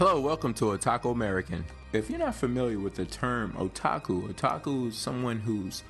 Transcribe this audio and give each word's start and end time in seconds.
Hello, 0.00 0.18
welcome 0.18 0.54
to 0.54 0.64
Otaku 0.64 1.12
American. 1.12 1.62
If 1.92 2.08
you're 2.08 2.18
not 2.18 2.34
familiar 2.34 2.78
with 2.78 2.94
the 2.94 3.04
term 3.04 3.52
otaku, 3.58 4.32
otaku 4.32 4.88
is 4.88 4.96
someone 4.96 5.38
who's 5.38 5.82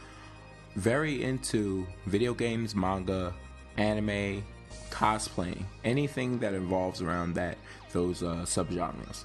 very 0.74 1.22
into 1.22 1.86
video 2.06 2.34
games, 2.34 2.74
manga, 2.74 3.32
anime, 3.76 4.42
cosplaying, 4.90 5.62
anything 5.84 6.40
that 6.40 6.54
involves 6.54 7.00
around 7.00 7.34
that 7.34 7.56
those 7.92 8.24
uh, 8.24 8.44
subgenres. 8.44 9.22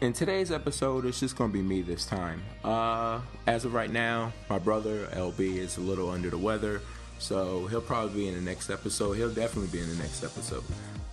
In 0.00 0.14
today's 0.14 0.50
episode, 0.50 1.04
it's 1.04 1.20
just 1.20 1.36
to 1.36 1.48
be 1.48 1.60
me 1.60 1.82
this 1.82 2.06
time. 2.06 2.42
Uh, 2.64 3.20
as 3.46 3.66
of 3.66 3.74
right 3.74 3.92
now, 3.92 4.32
my 4.48 4.58
brother 4.58 5.08
LB 5.08 5.40
is 5.56 5.76
a 5.76 5.82
little 5.82 6.08
under 6.08 6.30
the 6.30 6.38
weather, 6.38 6.80
so 7.18 7.66
he'll 7.66 7.82
probably 7.82 8.22
be 8.22 8.28
in 8.28 8.34
the 8.34 8.40
next 8.40 8.70
episode. 8.70 9.12
He'll 9.12 9.28
definitely 9.28 9.78
be 9.78 9.84
in 9.84 9.90
the 9.90 10.02
next 10.02 10.24
episode. 10.24 10.64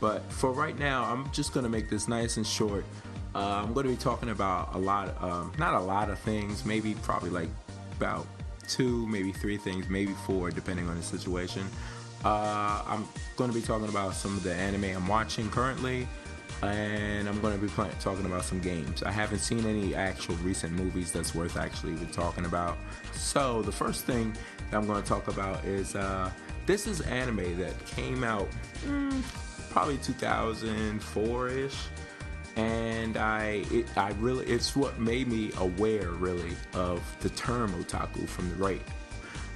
But 0.03 0.21
for 0.33 0.51
right 0.51 0.77
now, 0.77 1.05
I'm 1.05 1.31
just 1.31 1.53
to 1.63 1.69
make 1.69 1.89
this 1.89 2.09
nice 2.09 2.35
and 2.35 2.45
short. 2.45 2.83
Uh, 3.33 3.63
I'm 3.63 3.71
to 3.85 3.91
be 3.91 3.95
talking 3.95 4.31
about 4.31 4.75
a 4.75 4.77
lot, 4.77 5.15
um, 5.23 5.53
not 5.57 5.75
a 5.75 5.79
lot 5.79 6.09
of 6.09 6.19
things, 6.19 6.65
maybe 6.65 6.93
probably 6.95 7.29
like 7.29 7.47
about 7.95 8.27
two, 8.67 9.07
maybe 9.07 9.31
three 9.31 9.55
things, 9.55 9.87
maybe 9.87 10.11
four, 10.25 10.51
depending 10.51 10.89
on 10.89 10.97
the 10.97 11.03
situation. 11.03 11.65
Uh, 12.25 12.83
I'm 12.85 13.07
to 13.49 13.55
be 13.55 13.65
talking 13.65 13.87
about 13.87 14.13
some 14.13 14.35
of 14.35 14.43
the 14.43 14.53
anime 14.53 14.83
I'm 14.83 15.07
watching 15.07 15.49
currently 15.49 16.05
and 16.61 17.29
I'm 17.29 17.39
going 17.39 17.57
to 17.57 17.65
be 17.65 17.71
talking 18.01 18.25
about 18.25 18.43
some 18.43 18.59
games. 18.59 19.03
I 19.03 19.11
haven't 19.11 19.39
seen 19.39 19.65
any 19.65 19.95
actual 19.95 20.35
recent 20.35 20.73
movies 20.73 21.13
that's 21.13 21.33
worth 21.33 21.55
actually 21.55 21.93
even 21.93 22.07
talking 22.07 22.43
about. 22.43 22.77
So 23.13 23.61
the 23.61 23.71
first 23.71 24.03
thing 24.03 24.35
that 24.69 24.75
I'm 24.75 24.85
going 24.85 25.01
to 25.01 25.07
talk 25.07 25.29
about 25.29 25.63
is 25.63 25.95
uh, 25.95 26.29
this 26.65 26.87
is 26.87 26.99
anime 26.99 27.57
that 27.57 27.85
came 27.85 28.25
out 28.25 28.49
mm, 28.85 29.23
probably 29.73 29.97
2004 29.97 31.49
ish, 31.49 31.75
and 32.55 33.17
I 33.17 33.65
it, 33.71 33.97
I 33.97 34.11
really 34.19 34.45
it's 34.45 34.75
what 34.75 34.99
made 34.99 35.27
me 35.27 35.51
aware 35.57 36.11
really 36.11 36.55
of 36.75 37.01
the 37.21 37.29
term 37.31 37.71
otaku 37.83 38.29
from 38.29 38.49
the 38.51 38.55
right 38.55 38.81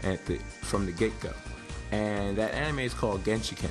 at 0.03 0.25
the 0.25 0.37
from 0.37 0.87
the 0.87 0.91
get 0.91 1.17
go, 1.19 1.31
and 1.91 2.35
that 2.35 2.53
anime 2.55 2.79
is 2.79 2.95
called 2.95 3.23
Genshiken. 3.23 3.69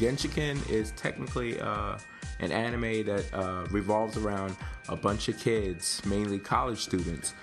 Genshiken 0.00 0.68
is 0.68 0.90
technically 0.96 1.60
uh, 1.60 1.96
an 2.40 2.50
anime 2.50 3.04
that 3.04 3.24
uh, 3.32 3.64
revolves 3.70 4.16
around 4.16 4.56
a 4.88 4.96
bunch 4.96 5.28
of 5.28 5.38
kids, 5.38 6.02
mainly 6.04 6.40
college 6.40 6.80
students, 6.80 7.34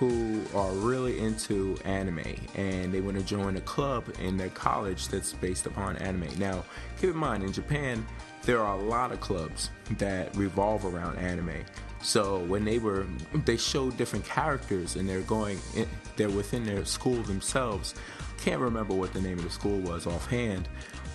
who 0.00 0.42
are 0.54 0.72
really 0.72 1.20
into 1.20 1.76
anime 1.84 2.24
and 2.54 2.90
they 2.90 3.02
want 3.02 3.18
to 3.18 3.22
join 3.22 3.58
a 3.58 3.60
club 3.60 4.02
in 4.18 4.38
their 4.38 4.48
college 4.48 5.08
that's 5.08 5.34
based 5.34 5.66
upon 5.66 5.94
anime. 5.98 6.26
Now, 6.38 6.64
keep 6.98 7.10
in 7.10 7.16
mind, 7.18 7.42
in 7.44 7.52
Japan, 7.52 8.06
there 8.44 8.62
are 8.62 8.78
a 8.78 8.80
lot 8.80 9.12
of 9.12 9.20
clubs 9.20 9.68
that 9.98 10.34
revolve 10.34 10.86
around 10.86 11.18
anime. 11.18 11.66
So 12.00 12.38
when 12.44 12.64
they 12.64 12.78
were, 12.78 13.06
they 13.44 13.58
showed 13.58 13.98
different 13.98 14.24
characters 14.24 14.96
and 14.96 15.06
they're 15.06 15.20
going, 15.20 15.58
in, 15.76 15.86
they're 16.16 16.30
within 16.30 16.64
their 16.64 16.86
school 16.86 17.22
themselves. 17.24 17.94
Can't 18.38 18.62
remember 18.62 18.94
what 18.94 19.12
the 19.12 19.20
name 19.20 19.36
of 19.36 19.44
the 19.44 19.50
school 19.50 19.80
was 19.80 20.06
offhand. 20.06 20.66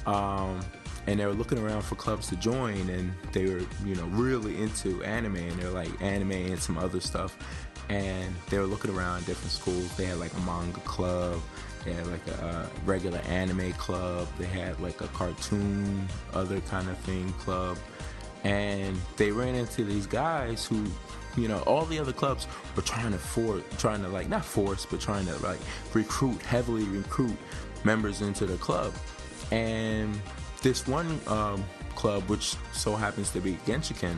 Um, 0.06 0.64
and 1.08 1.20
they 1.20 1.26
were 1.26 1.34
looking 1.34 1.58
around 1.58 1.82
for 1.82 1.96
clubs 1.96 2.28
to 2.28 2.36
join 2.36 2.88
and 2.90 3.12
they 3.32 3.46
were 3.46 3.62
you 3.84 3.96
know 3.96 4.06
really 4.06 4.62
into 4.62 5.04
anime 5.04 5.36
and 5.36 5.60
they're 5.60 5.70
like 5.70 5.90
anime 6.02 6.32
and 6.32 6.60
some 6.60 6.78
other 6.78 7.00
stuff 7.00 7.38
and 7.90 8.34
they 8.50 8.58
were 8.58 8.66
looking 8.66 8.96
around 8.96 9.26
different 9.26 9.52
schools. 9.52 9.96
They 9.96 10.06
had 10.06 10.20
like 10.20 10.34
a 10.34 10.40
manga 10.42 10.80
club. 10.82 11.40
They 11.84 11.94
had 11.94 12.08
like 12.08 12.28
a, 12.28 12.70
regular 12.86 13.20
anime 13.20 13.74
club. 13.74 14.28
They 14.40 14.46
had 14.46 14.80
like 14.80 15.02
a 15.02 15.08
cartoon 15.10 16.08
other 16.34 16.60
kind 16.62 16.90
of 16.90 16.98
thing 17.00 17.32
club. 17.34 17.78
And 18.44 19.00
they 19.18 19.32
ran 19.32 19.56
into 19.56 19.84
these 19.84 20.08
guys 20.08 20.66
who 20.66 20.86
you 21.36 21.48
know 21.48 21.60
all 21.62 21.86
the 21.86 22.00
other 22.00 22.14
clubs 22.14 22.48
were 22.76 22.82
trying 22.82 23.12
to 23.12 23.18
force 23.18 23.62
trying 23.78 24.02
to 24.02 24.08
like 24.08 24.30
not 24.30 24.46
force 24.46 24.86
but 24.90 25.02
trying 25.02 25.26
to 25.26 25.36
like 25.40 25.60
recruit 25.94 26.42
heavily 26.44 26.86
recruit 26.86 27.38
members 27.84 28.22
into 28.22 28.46
the 28.46 28.58
club. 28.58 28.94
And 29.52 30.20
this 30.62 30.88
one 30.88 31.20
um, 31.28 31.64
club, 31.96 32.24
which 32.30 32.56
so 32.74 32.96
happens 32.96 33.30
to 33.32 33.40
be 33.40 33.54
Genshiken, 33.66 34.18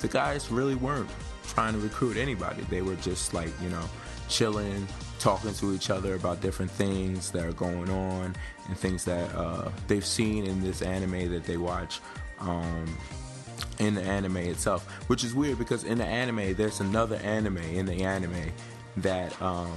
the 0.00 0.08
guys 0.08 0.50
really 0.50 0.74
weren't 0.74 1.10
trying 1.48 1.74
to 1.74 1.78
recruit 1.78 2.16
anybody. 2.16 2.62
They 2.70 2.82
were 2.82 2.96
just 2.96 3.34
like, 3.34 3.50
you 3.62 3.68
know, 3.68 3.84
chilling, 4.28 4.86
talking 5.18 5.54
to 5.54 5.74
each 5.74 5.90
other 5.90 6.14
about 6.14 6.40
different 6.40 6.70
things 6.70 7.30
that 7.30 7.44
are 7.44 7.52
going 7.52 7.90
on 7.90 8.36
and 8.68 8.76
things 8.76 9.04
that 9.04 9.34
uh, 9.34 9.70
they've 9.88 10.04
seen 10.04 10.44
in 10.44 10.62
this 10.62 10.82
anime 10.82 11.30
that 11.32 11.44
they 11.44 11.56
watch. 11.56 12.00
Um, 12.40 12.96
in 13.78 13.94
the 13.94 14.02
anime 14.02 14.38
itself, 14.38 14.86
which 15.08 15.24
is 15.24 15.34
weird 15.34 15.58
because 15.58 15.84
in 15.84 15.98
the 15.98 16.04
anime, 16.04 16.54
there's 16.54 16.80
another 16.80 17.16
anime 17.16 17.58
in 17.58 17.86
the 17.86 18.04
anime 18.04 18.50
that 18.98 19.40
um, 19.42 19.76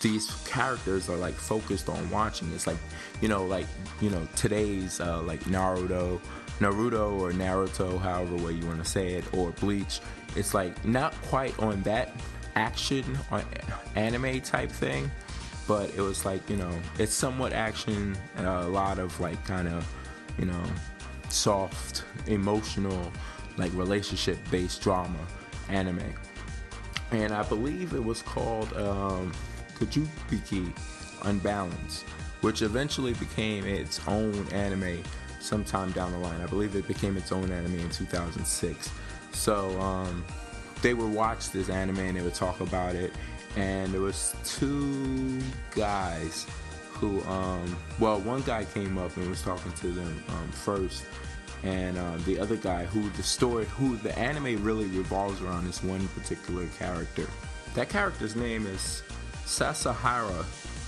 these 0.00 0.30
characters 0.46 1.08
are 1.08 1.16
like 1.16 1.34
focused 1.34 1.88
on 1.88 2.10
watching. 2.10 2.52
It's 2.52 2.66
like, 2.66 2.76
you 3.20 3.28
know, 3.28 3.44
like 3.44 3.66
you 4.00 4.10
know 4.10 4.26
today's 4.36 5.00
uh, 5.00 5.22
like 5.22 5.40
Naruto, 5.44 6.20
Naruto 6.58 7.20
or 7.20 7.32
Naruto, 7.32 7.98
however 7.98 8.36
way 8.36 8.52
you 8.52 8.66
want 8.66 8.82
to 8.82 8.88
say 8.88 9.14
it, 9.14 9.24
or 9.32 9.50
Bleach. 9.52 10.00
It's 10.36 10.54
like 10.54 10.84
not 10.84 11.14
quite 11.22 11.58
on 11.58 11.82
that 11.82 12.12
action 12.54 13.18
on 13.30 13.44
anime 13.96 14.40
type 14.40 14.70
thing, 14.70 15.10
but 15.66 15.90
it 15.94 16.00
was 16.00 16.24
like 16.24 16.48
you 16.48 16.56
know 16.56 16.72
it's 16.98 17.14
somewhat 17.14 17.52
action, 17.52 18.16
a 18.38 18.66
lot 18.68 18.98
of 18.98 19.18
like 19.20 19.42
kind 19.44 19.68
of 19.68 19.86
you 20.38 20.46
know 20.46 20.62
soft, 21.28 22.04
emotional, 22.26 23.12
like 23.56 23.72
relationship 23.74 24.38
based 24.50 24.82
drama 24.82 25.18
anime. 25.68 26.14
And 27.10 27.32
I 27.32 27.42
believe 27.42 27.92
it 27.92 28.02
was 28.02 28.22
called 28.22 28.72
um, 28.74 29.32
Kujibiki 29.74 30.72
Unbalanced, 31.24 32.04
which 32.40 32.62
eventually 32.62 33.12
became 33.14 33.66
its 33.66 34.00
own 34.08 34.46
anime 34.48 35.02
sometime 35.40 35.90
down 35.92 36.12
the 36.12 36.18
line. 36.18 36.40
I 36.40 36.46
believe 36.46 36.74
it 36.74 36.88
became 36.88 37.16
its 37.16 37.32
own 37.32 37.50
anime 37.50 37.78
in 37.78 37.90
2006. 37.90 38.90
So 39.32 39.80
um, 39.80 40.24
they 40.82 40.94
would 40.94 41.12
watch 41.12 41.50
this 41.50 41.68
anime 41.68 41.98
and 41.98 42.16
they 42.16 42.22
would 42.22 42.34
talk 42.34 42.60
about 42.60 42.94
it. 42.94 43.12
And 43.56 43.92
there 43.92 44.00
was 44.00 44.34
two 44.44 45.38
guys 45.74 46.46
who, 46.90 47.22
um, 47.24 47.76
well, 47.98 48.20
one 48.20 48.42
guy 48.42 48.64
came 48.64 48.96
up 48.96 49.16
and 49.16 49.28
was 49.28 49.42
talking 49.42 49.72
to 49.72 49.88
them 49.88 50.24
um, 50.28 50.52
first, 50.52 51.04
and 51.64 51.98
uh, 51.98 52.16
the 52.24 52.38
other 52.38 52.56
guy 52.56 52.84
who 52.84 53.10
the 53.10 53.22
story, 53.22 53.66
who 53.66 53.96
the 53.96 54.16
anime 54.18 54.62
really 54.62 54.86
revolves 54.86 55.42
around, 55.42 55.66
is 55.68 55.82
one 55.82 56.06
particular 56.08 56.66
character. 56.78 57.26
That 57.74 57.88
character's 57.88 58.36
name 58.36 58.66
is 58.66 59.02
Sasahara, 59.44 60.44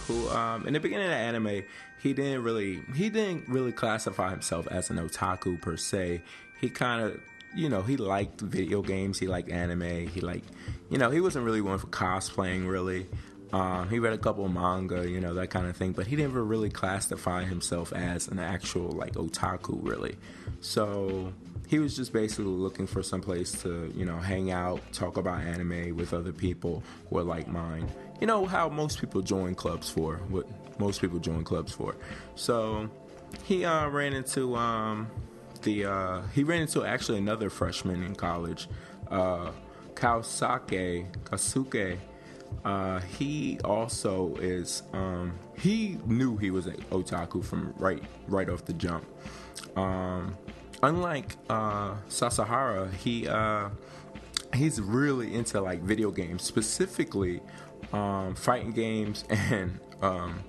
who 0.06 0.28
um, 0.30 0.66
in 0.66 0.72
the 0.72 0.80
beginning 0.80 1.06
of 1.06 1.10
the 1.10 1.16
anime, 1.16 1.62
he 1.98 2.12
didn't 2.12 2.42
really 2.42 2.80
he 2.94 3.08
didn't 3.10 3.48
really 3.48 3.72
classify 3.72 4.30
himself 4.30 4.68
as 4.68 4.90
an 4.90 4.96
otaku 4.96 5.60
per 5.60 5.76
se. 5.76 6.22
He 6.60 6.70
kind 6.70 7.02
of 7.02 7.20
you 7.54 7.68
know 7.68 7.82
he 7.82 7.96
liked 7.96 8.40
video 8.40 8.82
games, 8.82 9.18
he 9.18 9.26
liked 9.26 9.50
anime, 9.50 10.08
he 10.08 10.20
liked 10.20 10.48
you 10.90 10.98
know 10.98 11.10
he 11.10 11.20
wasn't 11.20 11.44
really 11.44 11.60
one 11.60 11.78
for 11.78 11.86
cosplaying 11.88 12.68
really. 12.68 13.06
Um, 13.52 13.88
he 13.88 14.00
read 14.00 14.12
a 14.12 14.18
couple 14.18 14.44
of 14.44 14.52
manga, 14.52 15.08
you 15.08 15.20
know 15.20 15.34
that 15.34 15.50
kind 15.50 15.66
of 15.66 15.76
thing, 15.76 15.92
but 15.92 16.06
he 16.06 16.16
never 16.16 16.42
really 16.42 16.70
classified 16.70 17.46
himself 17.46 17.92
as 17.92 18.26
an 18.28 18.38
actual 18.38 18.90
like 18.90 19.14
otaku 19.14 19.78
really. 19.88 20.16
So 20.60 21.32
he 21.68 21.78
was 21.78 21.94
just 21.94 22.12
basically 22.12 22.46
looking 22.46 22.86
for 22.86 23.02
some 23.02 23.20
place 23.20 23.52
to 23.62 23.92
you 23.94 24.04
know 24.04 24.16
hang 24.16 24.50
out, 24.50 24.80
talk 24.92 25.16
about 25.16 25.40
anime 25.40 25.96
with 25.96 26.12
other 26.12 26.32
people 26.32 26.82
who 27.08 27.18
are 27.18 27.24
like 27.24 27.46
mine 27.48 27.88
you 28.20 28.26
know 28.26 28.46
how 28.46 28.68
most 28.68 29.00
people 29.00 29.20
join 29.20 29.54
clubs 29.54 29.90
for 29.90 30.16
what 30.28 30.46
most 30.78 31.00
people 31.00 31.18
join 31.18 31.44
clubs 31.44 31.72
for 31.72 31.94
so 32.34 32.88
he 33.44 33.64
uh, 33.64 33.88
ran 33.88 34.12
into 34.12 34.56
um, 34.56 35.08
the 35.64 35.84
uh, 35.84 36.22
he 36.34 36.44
ran 36.44 36.62
into 36.62 36.84
actually 36.84 37.18
another 37.18 37.50
freshman 37.50 38.02
in 38.02 38.14
college 38.14 38.68
uh, 39.10 39.50
Kaosake 39.94 41.06
Kasuke 41.24 41.98
uh, 42.64 43.00
he 43.00 43.58
also 43.64 44.36
is 44.36 44.84
um, 44.92 45.38
he 45.58 45.98
knew 46.06 46.36
he 46.36 46.50
was 46.50 46.66
an 46.66 46.76
otaku 46.90 47.44
from 47.44 47.74
right 47.78 48.02
right 48.28 48.48
off 48.48 48.64
the 48.64 48.72
jump 48.74 49.04
um, 49.76 50.36
unlike 50.82 51.36
uh, 51.50 51.94
Sasahara 52.08 52.90
he 52.92 53.26
uh, 53.26 53.68
he's 54.54 54.80
really 54.80 55.34
into 55.34 55.60
like 55.60 55.80
video 55.80 56.10
games 56.10 56.42
specifically 56.42 57.40
um, 57.92 58.34
fighting 58.34 58.72
games 58.72 59.24
and 59.30 59.80
um, 60.02 60.44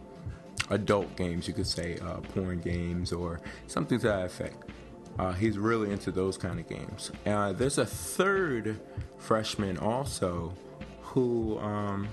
adult 0.70 1.16
games, 1.16 1.48
you 1.48 1.54
could 1.54 1.68
say 1.68 1.98
uh, 2.00 2.18
porn 2.18 2.60
games 2.60 3.12
or 3.12 3.40
something 3.68 4.00
to 4.00 4.08
that 4.08 4.26
effect. 4.26 4.70
Uh, 5.18 5.32
he's 5.34 5.58
really 5.58 5.92
into 5.92 6.12
those 6.12 6.38
kind 6.38 6.60
of 6.60 6.68
games. 6.68 7.12
Uh, 7.26 7.54
there's 7.54 7.78
a 7.78 7.86
third 7.86 8.80
freshman 9.18 9.78
also 9.78 10.54
who 11.02 11.58
um, 11.60 12.08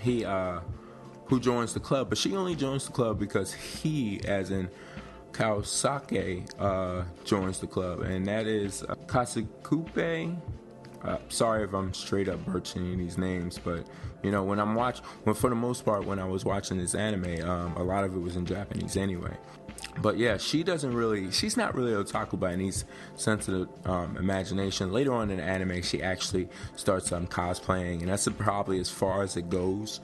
he 0.00 0.24
uh, 0.24 0.60
who 1.26 1.40
joins 1.40 1.74
the 1.74 1.80
club, 1.80 2.08
but 2.08 2.18
she 2.18 2.36
only 2.36 2.54
joins 2.54 2.86
the 2.86 2.92
club 2.92 3.18
because 3.18 3.52
he, 3.52 4.20
as 4.26 4.50
in 4.50 4.68
Kaosake 5.32 6.48
uh, 6.58 7.04
joins 7.24 7.58
the 7.58 7.66
club, 7.66 8.00
and 8.00 8.26
that 8.26 8.46
is 8.46 8.82
uh, 8.82 8.94
Kasukupe. 9.06 10.36
Uh, 11.02 11.18
sorry 11.28 11.64
if 11.64 11.72
I'm 11.72 11.92
straight 11.94 12.28
up 12.28 12.44
birching 12.46 12.96
these 12.96 13.18
names, 13.18 13.58
but 13.58 13.86
you 14.22 14.30
know 14.30 14.42
when 14.42 14.58
I'm 14.58 14.74
watch, 14.74 15.00
when 15.24 15.34
for 15.34 15.50
the 15.50 15.56
most 15.56 15.84
part 15.84 16.04
when 16.04 16.18
I 16.18 16.24
was 16.24 16.44
watching 16.44 16.78
this 16.78 16.94
anime, 16.94 17.48
um, 17.48 17.76
a 17.76 17.82
lot 17.82 18.04
of 18.04 18.14
it 18.14 18.18
was 18.18 18.36
in 18.36 18.46
Japanese 18.46 18.96
anyway. 18.96 19.36
But 20.02 20.18
yeah, 20.18 20.36
she 20.36 20.62
doesn't 20.62 20.94
really, 20.94 21.30
she's 21.30 21.56
not 21.56 21.74
really 21.74 21.92
otaku 21.92 22.38
by 22.38 22.52
any 22.52 22.72
sense 23.16 23.48
of 23.48 23.68
um, 23.84 24.16
imagination. 24.16 24.92
Later 24.92 25.12
on 25.14 25.30
in 25.30 25.38
the 25.38 25.42
anime, 25.42 25.82
she 25.82 26.02
actually 26.02 26.48
starts 26.76 27.12
um, 27.12 27.26
cosplaying, 27.26 28.00
and 28.00 28.08
that's 28.08 28.28
probably 28.28 28.78
as 28.78 28.90
far 28.90 29.22
as 29.22 29.36
it 29.36 29.48
goes 29.48 30.00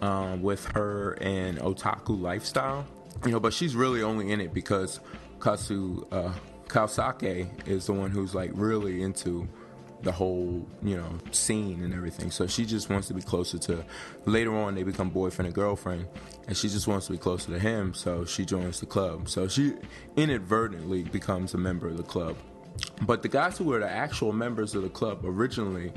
um, 0.00 0.42
with 0.42 0.64
her 0.66 1.18
and 1.20 1.58
otaku 1.58 2.20
lifestyle. 2.20 2.86
You 3.24 3.32
know, 3.32 3.40
but 3.40 3.52
she's 3.52 3.76
really 3.76 4.02
only 4.02 4.32
in 4.32 4.40
it 4.40 4.52
because 4.52 5.00
Kasu 5.38 6.06
uh, 6.10 6.32
Kaosake 6.68 7.68
is 7.68 7.86
the 7.86 7.92
one 7.92 8.10
who's 8.10 8.34
like 8.34 8.50
really 8.54 9.02
into 9.02 9.48
the 10.04 10.12
whole 10.12 10.66
you 10.82 10.96
know 10.96 11.18
scene 11.32 11.82
and 11.82 11.92
everything. 11.94 12.30
So 12.30 12.46
she 12.46 12.64
just 12.64 12.90
wants 12.90 13.08
to 13.08 13.14
be 13.14 13.22
closer 13.22 13.58
to. 13.58 13.84
Later 14.26 14.54
on, 14.54 14.74
they 14.74 14.82
become 14.82 15.10
boyfriend 15.10 15.46
and 15.46 15.54
girlfriend, 15.54 16.06
and 16.46 16.56
she 16.56 16.68
just 16.68 16.86
wants 16.86 17.06
to 17.06 17.12
be 17.12 17.18
closer 17.18 17.52
to 17.52 17.58
him. 17.58 17.94
So 17.94 18.24
she 18.24 18.44
joins 18.44 18.80
the 18.80 18.86
club. 18.86 19.28
So 19.28 19.48
she 19.48 19.74
inadvertently 20.16 21.04
becomes 21.04 21.54
a 21.54 21.58
member 21.58 21.88
of 21.88 21.96
the 21.96 22.02
club. 22.02 22.36
But 23.02 23.22
the 23.22 23.28
guys 23.28 23.58
who 23.58 23.64
were 23.64 23.78
the 23.78 23.90
actual 23.90 24.32
members 24.32 24.74
of 24.74 24.82
the 24.82 24.88
club 24.88 25.20
originally 25.24 25.92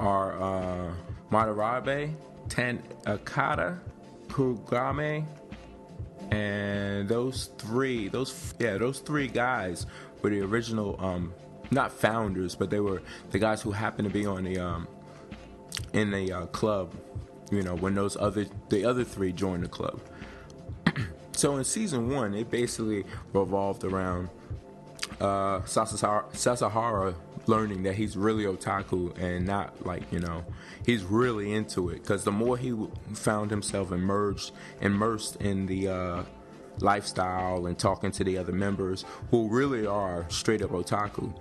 are 0.00 0.40
uh, 0.40 0.94
Madarabe, 1.30 2.14
Tan 2.48 2.82
Akata, 3.04 3.78
Kugame, 4.28 5.24
and 6.30 7.08
those 7.08 7.50
three, 7.58 8.08
those 8.08 8.54
yeah, 8.58 8.76
those 8.78 9.00
three 9.00 9.28
guys 9.28 9.86
were 10.22 10.30
the 10.30 10.40
original, 10.40 10.96
um, 10.98 11.32
not 11.70 11.92
founders, 11.92 12.54
but 12.54 12.70
they 12.70 12.80
were 12.80 13.02
the 13.30 13.38
guys 13.38 13.62
who 13.62 13.72
happened 13.72 14.08
to 14.08 14.14
be 14.14 14.26
on 14.26 14.44
the 14.44 14.58
um, 14.58 14.88
in 15.92 16.10
the 16.10 16.32
uh, 16.32 16.46
club. 16.46 16.94
You 17.50 17.62
know, 17.62 17.76
when 17.76 17.94
those 17.94 18.16
other 18.16 18.46
the 18.68 18.84
other 18.84 19.04
three 19.04 19.32
joined 19.32 19.64
the 19.64 19.68
club. 19.68 20.00
so 21.32 21.56
in 21.56 21.64
season 21.64 22.10
one, 22.10 22.34
it 22.34 22.50
basically 22.50 23.04
revolved 23.32 23.84
around 23.84 24.28
uh, 25.20 25.60
Sasahara, 25.60 27.14
learning 27.46 27.82
that 27.84 27.94
he's 27.94 28.16
really 28.16 28.44
otaku 28.44 29.16
and 29.18 29.46
not 29.46 29.86
like 29.86 30.02
you 30.12 30.20
know 30.20 30.44
he's 30.84 31.02
really 31.02 31.52
into 31.52 31.88
it 31.88 32.02
because 32.02 32.24
the 32.24 32.32
more 32.32 32.56
he 32.56 32.74
found 33.14 33.50
himself 33.50 33.90
immersed 33.90 34.52
immersed 34.80 35.36
in 35.36 35.66
the 35.66 35.88
uh, 35.88 36.22
lifestyle 36.80 37.66
and 37.66 37.78
talking 37.78 38.10
to 38.10 38.24
the 38.24 38.38
other 38.38 38.52
members 38.52 39.04
who 39.30 39.48
really 39.48 39.86
are 39.86 40.26
straight 40.28 40.62
up 40.62 40.70
otaku 40.70 41.32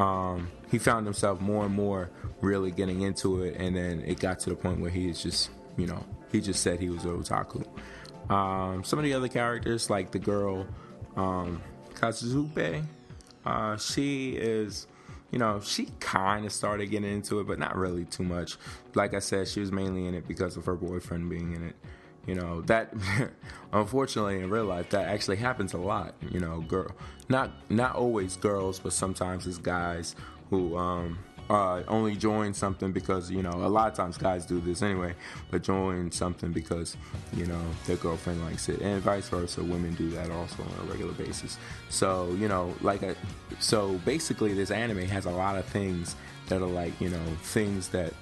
um, 0.00 0.48
he 0.70 0.78
found 0.78 1.06
himself 1.06 1.40
more 1.40 1.66
and 1.66 1.74
more 1.74 2.10
really 2.40 2.70
getting 2.70 3.02
into 3.02 3.42
it 3.42 3.56
and 3.58 3.76
then 3.76 4.00
it 4.00 4.20
got 4.20 4.38
to 4.38 4.50
the 4.50 4.56
point 4.56 4.80
where 4.80 4.90
he 4.90 5.08
is 5.08 5.22
just 5.22 5.50
you 5.76 5.86
know 5.86 6.04
he 6.32 6.40
just 6.40 6.62
said 6.62 6.80
he 6.80 6.90
was 6.90 7.04
an 7.04 7.22
otaku 7.22 7.66
um, 8.30 8.84
some 8.84 8.98
of 8.98 9.04
the 9.04 9.14
other 9.14 9.28
characters 9.28 9.88
like 9.90 10.10
the 10.10 10.18
girl 10.18 10.66
um, 11.16 11.60
Kazuzupe 11.94 12.84
uh, 13.44 13.76
she 13.76 14.30
is 14.32 14.86
you 15.30 15.38
know, 15.38 15.60
she 15.60 15.88
kind 16.00 16.46
of 16.46 16.52
started 16.52 16.86
getting 16.86 17.12
into 17.12 17.40
it, 17.40 17.46
but 17.46 17.58
not 17.58 17.76
really 17.76 18.04
too 18.04 18.22
much. 18.22 18.56
Like 18.94 19.14
I 19.14 19.18
said, 19.18 19.48
she 19.48 19.60
was 19.60 19.70
mainly 19.70 20.06
in 20.06 20.14
it 20.14 20.26
because 20.26 20.56
of 20.56 20.64
her 20.64 20.74
boyfriend 20.74 21.28
being 21.28 21.54
in 21.54 21.64
it. 21.64 21.76
You 22.28 22.34
know, 22.34 22.60
that 22.62 22.92
unfortunately 23.72 24.40
in 24.40 24.50
real 24.50 24.66
life 24.66 24.90
that 24.90 25.08
actually 25.08 25.38
happens 25.38 25.72
a 25.72 25.78
lot. 25.78 26.14
You 26.30 26.40
know, 26.40 26.60
girl, 26.60 26.92
not 27.30 27.50
not 27.70 27.96
always 27.96 28.36
girls, 28.36 28.78
but 28.78 28.92
sometimes 28.92 29.46
it's 29.46 29.56
guys 29.56 30.14
who 30.50 30.76
um, 30.76 31.18
uh, 31.50 31.82
only 31.88 32.14
join 32.16 32.52
something 32.52 32.92
because 32.92 33.30
you 33.30 33.42
know 33.42 33.52
a 33.52 33.68
lot 33.68 33.90
of 33.90 33.94
times 33.94 34.18
guys 34.18 34.44
do 34.44 34.60
this 34.60 34.82
anyway, 34.82 35.14
but 35.50 35.62
join 35.62 36.10
something 36.12 36.52
because 36.52 36.96
you 37.32 37.46
know 37.46 37.60
their 37.86 37.96
girlfriend 37.96 38.44
likes 38.44 38.68
it, 38.68 38.80
and 38.82 39.02
vice 39.02 39.28
versa. 39.28 39.62
Women 39.62 39.94
do 39.94 40.10
that 40.10 40.30
also 40.30 40.62
on 40.62 40.86
a 40.86 40.90
regular 40.90 41.12
basis. 41.14 41.56
So 41.88 42.36
you 42.38 42.48
know, 42.48 42.74
like 42.82 43.02
a, 43.02 43.16
so 43.58 43.94
basically, 44.04 44.52
this 44.52 44.70
anime 44.70 45.06
has 45.06 45.24
a 45.24 45.30
lot 45.30 45.56
of 45.56 45.64
things 45.64 46.14
that 46.48 46.60
are 46.60 46.66
like 46.66 46.98
you 47.00 47.08
know 47.08 47.24
things 47.42 47.88
that 47.88 48.12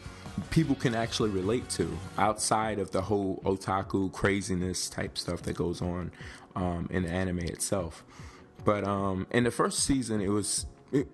people 0.50 0.74
can 0.74 0.94
actually 0.94 1.30
relate 1.30 1.68
to 1.70 1.98
outside 2.18 2.78
of 2.78 2.90
the 2.90 3.02
whole 3.02 3.40
otaku 3.44 4.12
craziness 4.12 4.88
type 4.88 5.16
stuff 5.16 5.42
that 5.42 5.54
goes 5.54 5.80
on 5.80 6.10
um, 6.54 6.88
in 6.90 7.02
the 7.04 7.10
anime 7.10 7.40
itself. 7.40 8.04
But 8.64 8.84
um, 8.84 9.26
in 9.30 9.44
the 9.44 9.50
first 9.50 9.80
season, 9.80 10.20
it 10.20 10.28
was 10.28 10.66
it, 10.92 11.08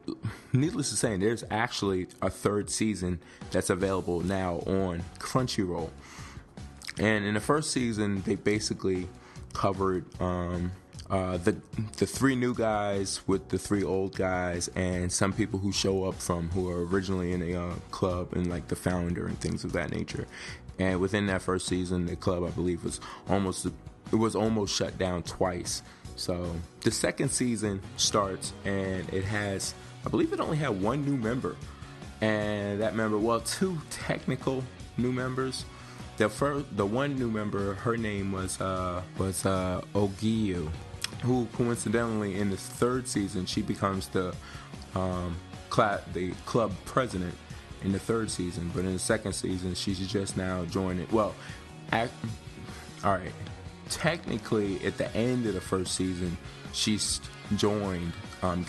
needless 0.52 0.90
to 0.90 0.96
say, 0.96 1.16
there's 1.16 1.44
actually 1.50 2.08
a 2.20 2.30
third 2.30 2.70
season 2.70 3.20
that's 3.50 3.70
available 3.70 4.20
now 4.20 4.56
on 4.66 5.02
Crunchyroll. 5.18 5.90
And 6.98 7.24
in 7.24 7.34
the 7.34 7.40
first 7.40 7.70
season, 7.70 8.22
they 8.22 8.34
basically 8.34 9.08
covered 9.52 10.04
um, 10.20 10.72
uh, 11.12 11.36
the 11.36 11.56
the 11.98 12.06
three 12.06 12.34
new 12.34 12.54
guys 12.54 13.20
with 13.28 13.48
the 13.50 13.58
three 13.58 13.84
old 13.84 14.16
guys, 14.16 14.68
and 14.74 15.12
some 15.12 15.32
people 15.32 15.60
who 15.60 15.70
show 15.70 16.04
up 16.04 16.14
from 16.14 16.48
who 16.50 16.68
are 16.68 16.84
originally 16.86 17.32
in 17.32 17.42
a 17.42 17.54
uh, 17.54 17.74
club 17.92 18.32
and 18.32 18.50
like 18.50 18.66
the 18.66 18.76
founder 18.76 19.28
and 19.28 19.38
things 19.40 19.62
of 19.62 19.72
that 19.72 19.92
nature. 19.92 20.26
And 20.80 20.98
within 20.98 21.26
that 21.26 21.42
first 21.42 21.68
season, 21.68 22.06
the 22.06 22.16
club 22.16 22.42
I 22.42 22.50
believe 22.50 22.82
was 22.82 22.98
almost 23.28 23.66
it 23.66 24.16
was 24.16 24.34
almost 24.34 24.74
shut 24.74 24.98
down 24.98 25.22
twice 25.22 25.82
so 26.16 26.54
the 26.80 26.90
second 26.90 27.30
season 27.30 27.80
starts 27.96 28.52
and 28.64 29.08
it 29.12 29.24
has, 29.24 29.74
I 30.04 30.08
believe 30.08 30.32
it 30.32 30.40
only 30.40 30.56
had 30.56 30.80
one 30.80 31.04
new 31.04 31.16
member. 31.16 31.56
And 32.20 32.80
that 32.80 32.94
member, 32.94 33.18
well, 33.18 33.40
two 33.40 33.78
technical 33.90 34.62
new 34.96 35.12
members. 35.12 35.64
The 36.18 36.28
first, 36.28 36.76
the 36.76 36.86
one 36.86 37.16
new 37.16 37.30
member, 37.30 37.74
her 37.74 37.96
name 37.96 38.30
was 38.30 38.60
uh, 38.60 39.02
was 39.18 39.44
uh, 39.44 39.80
Ogiyu, 39.94 40.70
who 41.22 41.46
coincidentally 41.54 42.38
in 42.38 42.50
the 42.50 42.56
third 42.56 43.08
season 43.08 43.46
she 43.46 43.62
becomes 43.62 44.08
the 44.08 44.34
um, 44.94 45.36
cl- 45.72 46.02
the 46.12 46.32
club 46.46 46.72
president 46.84 47.34
in 47.82 47.92
the 47.92 47.98
third 47.98 48.30
season. 48.30 48.70
But 48.74 48.84
in 48.84 48.92
the 48.92 48.98
second 48.98 49.32
season, 49.32 49.74
she's 49.74 49.98
just 50.06 50.36
now 50.36 50.64
joining. 50.66 51.08
Well, 51.10 51.34
act, 51.90 52.12
all 53.04 53.14
right 53.14 53.32
technically 53.92 54.84
at 54.84 54.96
the 54.96 55.14
end 55.14 55.46
of 55.46 55.54
the 55.54 55.60
first 55.60 55.94
season, 55.94 56.36
she's 56.72 57.20
joined 57.56 58.12
um. 58.42 58.64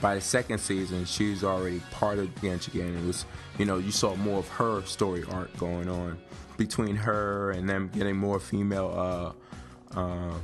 By 0.00 0.14
the 0.14 0.20
second 0.20 0.58
season, 0.58 1.04
she's 1.04 1.42
already 1.42 1.80
part 1.90 2.18
of 2.18 2.32
Genshiken. 2.36 3.02
It 3.02 3.06
was, 3.06 3.24
you 3.58 3.64
know, 3.64 3.78
you 3.78 3.90
saw 3.90 4.14
more 4.14 4.38
of 4.38 4.48
her 4.48 4.82
story 4.82 5.24
arc 5.30 5.54
going 5.58 5.88
on 5.88 6.18
between 6.56 6.94
her 6.96 7.50
and 7.50 7.68
them 7.68 7.90
getting 7.92 8.16
more 8.16 8.38
female 8.38 9.34
uh, 9.94 9.98
uh, 9.98 10.34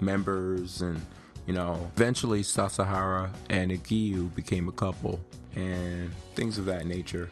members, 0.00 0.82
and 0.82 1.00
you 1.46 1.52
know, 1.52 1.90
eventually 1.96 2.42
Sasahara 2.42 3.30
and 3.50 3.70
Igiyu 3.70 4.34
became 4.34 4.68
a 4.68 4.72
couple, 4.72 5.20
and 5.54 6.10
things 6.34 6.58
of 6.58 6.64
that 6.66 6.86
nature. 6.86 7.28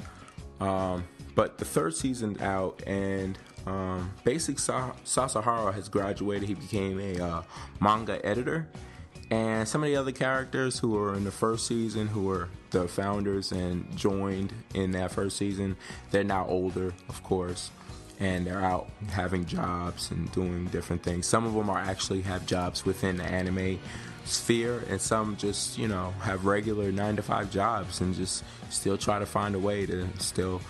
Um, 0.60 1.04
but 1.34 1.58
the 1.58 1.64
third 1.64 1.94
season 1.94 2.40
out, 2.40 2.82
and 2.86 3.38
um, 3.66 4.12
Basic 4.24 4.58
Sa- 4.58 4.92
Sasahara 5.04 5.72
has 5.72 5.88
graduated. 5.88 6.48
He 6.48 6.54
became 6.54 7.00
a 7.00 7.20
uh, 7.20 7.42
manga 7.80 8.24
editor. 8.24 8.68
And 9.30 9.66
some 9.66 9.82
of 9.82 9.88
the 9.88 9.96
other 9.96 10.12
characters 10.12 10.78
who 10.78 10.90
were 10.90 11.14
in 11.14 11.24
the 11.24 11.30
first 11.30 11.66
season, 11.66 12.06
who 12.06 12.24
were 12.24 12.50
the 12.70 12.86
founders 12.86 13.50
and 13.50 13.96
joined 13.96 14.52
in 14.74 14.90
that 14.92 15.10
first 15.10 15.38
season, 15.38 15.76
they're 16.10 16.22
now 16.22 16.44
older, 16.46 16.92
of 17.08 17.22
course, 17.22 17.70
and 18.20 18.46
they're 18.46 18.62
out 18.62 18.88
having 19.10 19.44
jobs 19.44 20.10
and 20.10 20.30
doing 20.32 20.66
different 20.66 21.02
things. 21.02 21.26
Some 21.26 21.44
of 21.44 21.54
them 21.54 21.68
are 21.70 21.78
actually 21.78 22.22
have 22.22 22.46
jobs 22.46 22.84
within 22.84 23.16
the 23.16 23.24
anime 23.24 23.78
sphere, 24.24 24.84
and 24.88 25.00
some 25.00 25.36
just, 25.36 25.78
you 25.78 25.88
know, 25.88 26.12
have 26.20 26.44
regular 26.44 26.92
nine 26.92 27.16
to 27.16 27.22
five 27.22 27.50
jobs 27.50 28.00
and 28.00 28.14
just 28.14 28.44
still 28.70 28.96
try 28.96 29.18
to 29.18 29.26
find 29.26 29.54
a 29.54 29.58
way 29.58 29.86
to 29.86 30.06
still 30.18 30.60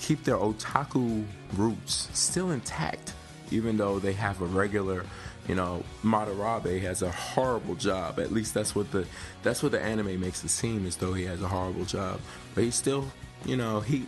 keep 0.00 0.24
their 0.24 0.36
otaku 0.36 1.24
roots 1.54 2.08
still 2.12 2.50
intact, 2.50 3.12
even 3.50 3.76
though 3.76 3.98
they 3.98 4.12
have 4.12 4.40
a 4.40 4.46
regular, 4.46 5.04
you 5.46 5.54
know, 5.54 5.82
Madarabe 6.02 6.80
has 6.80 7.02
a 7.02 7.10
horrible 7.10 7.74
job. 7.74 8.18
At 8.18 8.32
least 8.32 8.54
that's 8.54 8.74
what 8.74 8.90
the 8.90 9.06
that's 9.42 9.62
what 9.62 9.72
the 9.72 9.80
anime 9.80 10.20
makes 10.20 10.42
it 10.44 10.48
seem 10.48 10.86
as 10.86 10.96
though 10.96 11.12
he 11.12 11.24
has 11.24 11.42
a 11.42 11.48
horrible 11.48 11.84
job. 11.84 12.20
But 12.54 12.64
he 12.64 12.70
still, 12.70 13.06
you 13.44 13.56
know, 13.56 13.80
he 13.80 14.06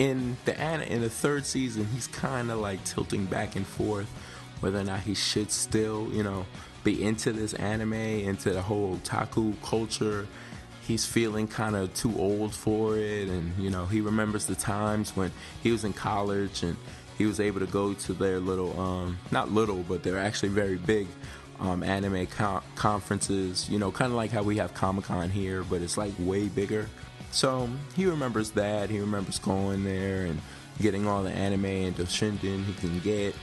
in 0.00 0.36
the 0.46 0.92
in 0.92 1.02
the 1.02 1.10
third 1.10 1.44
season 1.44 1.86
he's 1.92 2.06
kind 2.06 2.50
of 2.50 2.58
like 2.58 2.82
tilting 2.84 3.26
back 3.26 3.54
and 3.54 3.66
forth 3.66 4.08
whether 4.60 4.78
or 4.78 4.84
not 4.84 5.00
he 5.00 5.14
should 5.14 5.50
still, 5.50 6.10
you 6.12 6.22
know, 6.22 6.44
be 6.84 7.02
into 7.02 7.32
this 7.32 7.54
anime, 7.54 7.94
into 7.94 8.50
the 8.50 8.62
whole 8.62 8.96
otaku 8.96 9.54
culture 9.62 10.26
he's 10.86 11.04
feeling 11.04 11.46
kind 11.46 11.76
of 11.76 11.92
too 11.94 12.12
old 12.18 12.54
for 12.54 12.96
it 12.96 13.28
and 13.28 13.56
you 13.62 13.70
know 13.70 13.84
he 13.86 14.00
remembers 14.00 14.46
the 14.46 14.54
times 14.54 15.14
when 15.14 15.30
he 15.62 15.70
was 15.70 15.84
in 15.84 15.92
college 15.92 16.62
and 16.64 16.76
he 17.16 17.26
was 17.26 17.38
able 17.38 17.60
to 17.60 17.66
go 17.66 17.92
to 17.92 18.12
their 18.14 18.40
little 18.40 18.80
um, 18.80 19.18
not 19.30 19.52
little 19.52 19.84
but 19.84 20.02
they're 20.02 20.18
actually 20.18 20.48
very 20.48 20.76
big 20.76 21.06
um, 21.60 21.82
anime 21.82 22.26
co- 22.26 22.62
conferences. 22.74 23.68
You 23.68 23.78
know, 23.78 23.92
kind 23.92 24.10
of 24.10 24.16
like 24.16 24.30
how 24.30 24.42
we 24.42 24.56
have 24.56 24.74
Comic 24.74 25.04
Con 25.04 25.30
here, 25.30 25.62
but 25.62 25.82
it's 25.82 25.96
like 25.96 26.12
way 26.18 26.48
bigger. 26.48 26.88
So 27.30 27.68
he 27.94 28.06
remembers 28.06 28.50
that. 28.52 28.90
He 28.90 29.00
remembers 29.00 29.38
going 29.38 29.84
there 29.84 30.26
and 30.26 30.40
getting 30.80 31.06
all 31.06 31.22
the 31.22 31.30
anime 31.30 31.64
and 31.64 31.96
the 31.96 32.04
shinden 32.04 32.64
he 32.64 32.72
can 32.74 32.98
get 33.00 33.34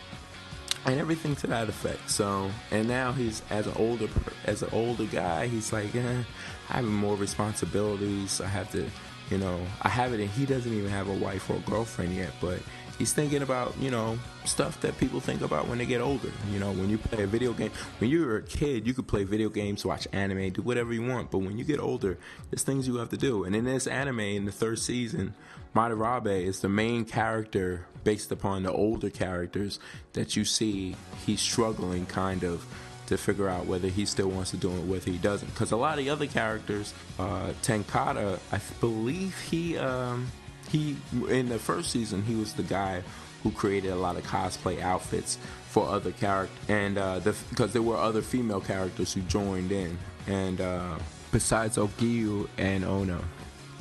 and 0.88 1.00
everything 1.00 1.36
to 1.36 1.48
that 1.48 1.70
effect. 1.70 2.10
So, 2.10 2.50
and 2.72 2.88
now 2.88 3.12
he's 3.12 3.42
as 3.50 3.68
an 3.68 3.74
older 3.76 4.08
as 4.46 4.64
an 4.64 4.70
older 4.72 5.06
guy, 5.06 5.48
he's 5.48 5.74
like, 5.74 5.94
eh, 5.96 6.24
I 6.70 6.74
have 6.74 6.86
more 6.86 7.16
responsibilities. 7.16 8.42
I 8.42 8.48
have 8.48 8.72
to, 8.72 8.90
you 9.30 9.38
know, 9.38 9.60
I 9.82 9.90
have 9.90 10.14
it, 10.14 10.22
and 10.22 10.30
he 10.30 10.46
doesn't 10.46 10.72
even 10.72 10.90
have 10.90 11.10
a 11.10 11.14
wife 11.14 11.50
or 11.50 11.58
a 11.58 11.60
girlfriend 11.60 12.16
yet, 12.16 12.32
but 12.40 12.60
he's 12.98 13.14
thinking 13.14 13.42
about 13.42 13.78
you 13.80 13.92
know 13.92 14.18
stuff 14.46 14.80
that 14.82 14.98
people 14.98 15.20
think 15.20 15.42
about 15.42 15.68
when 15.68 15.78
they 15.78 15.86
get 15.86 16.02
older. 16.02 16.32
You 16.52 16.60
know, 16.60 16.72
when 16.72 16.90
you 16.90 16.98
play 16.98 17.24
a 17.24 17.28
video 17.28 17.54
game, 17.54 17.72
when 18.00 18.10
you 18.10 18.26
were 18.26 18.38
a 18.38 18.44
kid, 18.44 18.88
you 18.88 18.94
could 18.94 19.08
play 19.08 19.24
video 19.24 19.50
games, 19.50 19.86
watch 19.86 20.08
anime, 20.14 20.50
do 20.52 20.62
whatever 20.62 20.94
you 20.94 21.06
want. 21.06 21.32
But 21.32 21.40
when 21.40 21.58
you 21.58 21.64
get 21.64 21.80
older, 21.80 22.18
there's 22.50 22.64
things 22.64 22.88
you 22.88 22.96
have 22.98 23.10
to 23.10 23.18
do. 23.18 23.44
And 23.44 23.56
in 23.56 23.66
this 23.66 23.88
anime, 23.88 24.20
in 24.20 24.46
the 24.46 24.52
third 24.52 24.80
season, 24.80 25.34
Madarabe 25.76 26.44
is 26.44 26.60
the 26.60 26.70
main 26.70 27.06
character 27.06 27.86
based 28.04 28.32
upon 28.32 28.64
the 28.64 28.72
older 28.72 29.10
characters 29.10 29.80
that 30.14 30.36
you 30.36 30.46
see. 30.46 30.96
He's 31.26 31.42
struggling 31.42 32.06
kind 32.06 32.44
of 32.44 32.66
to 33.08 33.18
figure 33.18 33.48
out 33.48 33.66
whether 33.66 33.88
he 33.88 34.06
still 34.06 34.30
wants 34.30 34.52
to 34.52 34.58
do 34.58 34.70
it, 34.70 34.84
whether 34.84 35.10
he 35.10 35.18
doesn't. 35.18 35.48
Because 35.50 35.72
a 35.72 35.78
lot 35.78 35.98
of 35.98 36.04
the 36.04 36.10
other 36.10 36.28
characters, 36.28 36.94
uh, 37.20 37.52
Tenkata, 37.64 38.40
I 38.52 38.60
believe 38.80 39.38
he. 39.50 39.78
Um, 39.78 40.28
he 40.70 40.98
in 41.30 41.50
the 41.50 41.60
first 41.60 41.92
season 41.92 42.24
he 42.24 42.36
was 42.36 42.54
the 42.54 42.64
guy 42.64 43.04
who 43.44 43.52
created 43.52 43.92
a 43.92 43.96
lot 43.96 44.18
of 44.18 44.24
cosplay 44.24 44.82
outfits 44.82 45.38
for 45.70 45.88
other 45.88 46.12
characters 46.12 46.58
and 46.70 46.98
uh, 46.98 47.20
the, 47.20 47.36
because 47.50 47.74
there 47.74 47.82
were 47.82 47.98
other 47.98 48.22
female 48.22 48.62
characters 48.62 49.14
who 49.14 49.22
joined 49.22 49.72
in. 49.72 49.98
And 50.26 50.60
uh, 50.60 50.98
besides 51.32 51.78
Ogiyu 51.78 52.50
and 52.58 52.84
Ono, 52.84 53.24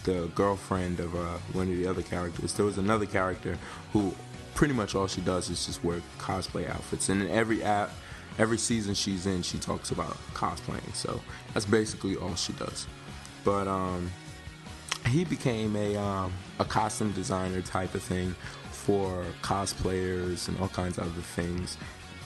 the 0.05 0.31
girlfriend 0.35 1.01
of 1.01 1.15
uh, 1.15 1.39
one 1.53 1.71
of 1.71 1.77
the 1.77 1.87
other 1.87 2.03
characters 2.03 2.53
there 2.53 2.67
was 2.67 2.79
another 2.79 3.07
character 3.07 3.59
who 3.93 4.15
pretty 4.55 4.75
much 4.75 4.95
all 4.95 5.07
she 5.07 5.21
does 5.21 5.51
is 5.51 5.67
just 5.67 5.83
wear 5.83 6.01
cosplay 6.19 6.69
outfits. 6.69 7.09
And 7.09 7.23
in 7.23 7.29
every 7.31 7.63
app 7.63 7.91
every 8.39 8.59
season 8.59 8.95
she's 8.95 9.27
in 9.27 9.43
she 9.43 9.59
talks 9.59 9.91
about 9.91 10.17
cosplaying. 10.35 10.95
So 10.95 11.21
that's 11.55 11.67
basically 11.67 12.17
all 12.17 12.35
she 12.35 12.53
does. 12.53 12.87
But 13.45 13.67
um 13.67 14.11
he 15.07 15.25
became 15.25 15.77
a 15.77 15.97
um, 15.97 16.33
a 16.59 16.65
costume 16.65 17.13
designer 17.13 17.63
type 17.63 17.95
of 17.95 18.03
thing 18.03 18.35
for 18.71 19.25
cosplayers 19.43 20.49
and 20.49 20.59
all 20.61 20.69
kinds 20.69 20.99
of 20.99 21.05
other 21.05 21.23
things. 21.23 21.77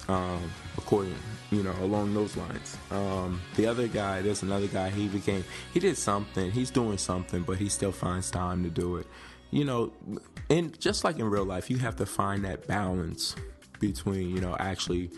Um, 0.08 0.50
according, 0.76 1.14
you 1.52 1.62
know, 1.62 1.74
along 1.82 2.14
those 2.14 2.36
lines. 2.36 2.76
Um, 2.90 3.40
the 3.54 3.66
other 3.66 3.86
guy, 3.86 4.22
there's 4.22 4.42
another 4.42 4.66
guy. 4.66 4.90
He 4.90 5.06
became, 5.06 5.44
he 5.72 5.78
did 5.78 5.96
something. 5.96 6.50
He's 6.50 6.70
doing 6.70 6.98
something, 6.98 7.42
but 7.44 7.58
he 7.58 7.68
still 7.68 7.92
finds 7.92 8.28
time 8.28 8.64
to 8.64 8.70
do 8.70 8.96
it. 8.96 9.06
You 9.52 9.64
know, 9.64 9.92
and 10.48 10.78
just 10.80 11.04
like 11.04 11.20
in 11.20 11.30
real 11.30 11.44
life, 11.44 11.70
you 11.70 11.78
have 11.78 11.94
to 11.96 12.06
find 12.06 12.44
that 12.44 12.66
balance 12.66 13.36
between 13.80 14.30
you 14.30 14.40
know 14.40 14.54
actually 14.60 15.10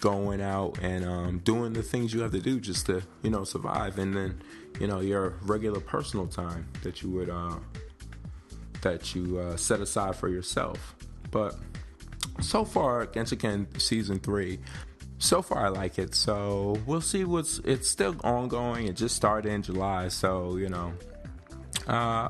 going 0.00 0.42
out 0.42 0.78
and 0.82 1.04
um, 1.04 1.38
doing 1.38 1.72
the 1.72 1.82
things 1.82 2.12
you 2.12 2.20
have 2.20 2.32
to 2.32 2.40
do 2.40 2.60
just 2.60 2.86
to 2.86 3.02
you 3.22 3.30
know 3.30 3.44
survive, 3.44 3.98
and 3.98 4.14
then 4.14 4.42
you 4.80 4.86
know 4.86 5.00
your 5.00 5.34
regular 5.42 5.80
personal 5.80 6.26
time 6.26 6.66
that 6.82 7.02
you 7.02 7.10
would 7.10 7.30
uh, 7.30 7.56
that 8.82 9.14
you 9.14 9.38
uh, 9.38 9.56
set 9.56 9.80
aside 9.80 10.16
for 10.16 10.28
yourself. 10.28 10.94
But 11.30 11.56
so 12.40 12.64
far, 12.64 13.06
Genshiken 13.06 13.80
season 13.80 14.18
three, 14.18 14.58
so 15.18 15.42
far 15.42 15.66
I 15.66 15.68
like 15.68 15.98
it. 15.98 16.14
So 16.14 16.80
we'll 16.86 17.00
see 17.00 17.24
what's. 17.24 17.58
It's 17.60 17.88
still 17.88 18.16
ongoing. 18.24 18.86
It 18.86 18.96
just 18.96 19.16
started 19.16 19.52
in 19.52 19.62
July, 19.62 20.08
so 20.08 20.56
you 20.56 20.68
know. 20.68 20.92
Uh, 21.86 22.28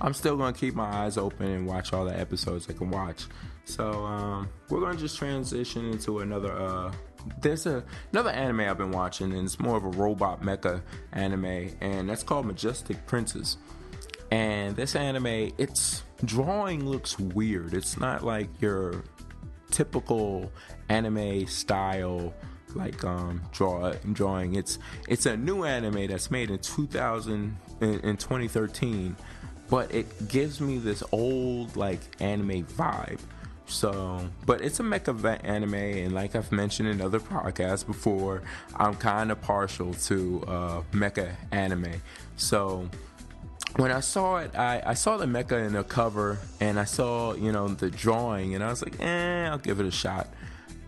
I'm 0.00 0.12
still 0.12 0.36
gonna 0.36 0.52
keep 0.52 0.74
my 0.74 1.04
eyes 1.04 1.16
open 1.16 1.46
and 1.46 1.66
watch 1.66 1.92
all 1.92 2.04
the 2.04 2.18
episodes 2.18 2.68
I 2.68 2.74
can 2.74 2.90
watch. 2.90 3.24
So 3.64 4.04
um, 4.04 4.48
we're 4.68 4.80
gonna 4.80 4.98
just 4.98 5.16
transition 5.16 5.90
into 5.90 6.20
another. 6.20 6.52
Uh, 6.52 6.92
there's 7.40 7.66
a 7.66 7.84
another 8.12 8.30
anime 8.30 8.60
I've 8.60 8.78
been 8.78 8.92
watching, 8.92 9.32
and 9.32 9.44
it's 9.44 9.58
more 9.58 9.76
of 9.76 9.84
a 9.84 9.90
robot 9.90 10.42
mecha 10.42 10.82
anime, 11.12 11.76
and 11.80 12.08
that's 12.08 12.22
called 12.22 12.46
Majestic 12.46 13.06
Princess. 13.06 13.56
And 14.30 14.74
this 14.74 14.96
anime, 14.96 15.52
its 15.58 16.02
drawing 16.24 16.88
looks 16.88 17.18
weird. 17.18 17.74
It's 17.74 17.98
not 17.98 18.24
like 18.24 18.48
your 18.60 19.04
typical 19.70 20.50
anime 20.88 21.46
style 21.46 22.32
like 22.74 23.02
um 23.04 23.40
draw 23.52 23.92
drawing 24.12 24.54
it's 24.54 24.78
it's 25.08 25.26
a 25.26 25.36
new 25.36 25.64
anime 25.64 26.06
that's 26.06 26.30
made 26.30 26.50
in 26.50 26.58
2000 26.58 27.56
in, 27.80 28.00
in 28.00 28.16
2013 28.16 29.16
but 29.68 29.92
it 29.92 30.28
gives 30.28 30.60
me 30.60 30.78
this 30.78 31.02
old 31.10 31.74
like 31.74 32.00
anime 32.20 32.64
vibe 32.64 33.18
so, 33.68 34.28
but 34.44 34.60
it's 34.60 34.78
a 34.78 34.84
mecha 34.84 35.40
anime, 35.42 35.74
and 35.74 36.14
like 36.14 36.36
I've 36.36 36.52
mentioned 36.52 36.88
in 36.88 37.00
other 37.00 37.18
podcasts 37.18 37.84
before, 37.84 38.42
I'm 38.76 38.94
kind 38.94 39.32
of 39.32 39.40
partial 39.42 39.92
to 39.94 40.44
uh, 40.46 40.82
mecha 40.92 41.34
anime. 41.50 42.00
So, 42.36 42.88
when 43.74 43.90
I 43.90 44.00
saw 44.00 44.36
it, 44.36 44.54
I, 44.56 44.82
I 44.86 44.94
saw 44.94 45.16
the 45.16 45.26
mecha 45.26 45.66
in 45.66 45.72
the 45.72 45.82
cover, 45.82 46.38
and 46.60 46.78
I 46.78 46.84
saw 46.84 47.34
you 47.34 47.50
know 47.50 47.66
the 47.66 47.90
drawing, 47.90 48.54
and 48.54 48.62
I 48.62 48.68
was 48.68 48.82
like, 48.82 49.00
eh, 49.00 49.48
I'll 49.48 49.58
give 49.58 49.80
it 49.80 49.86
a 49.86 49.90
shot. 49.90 50.28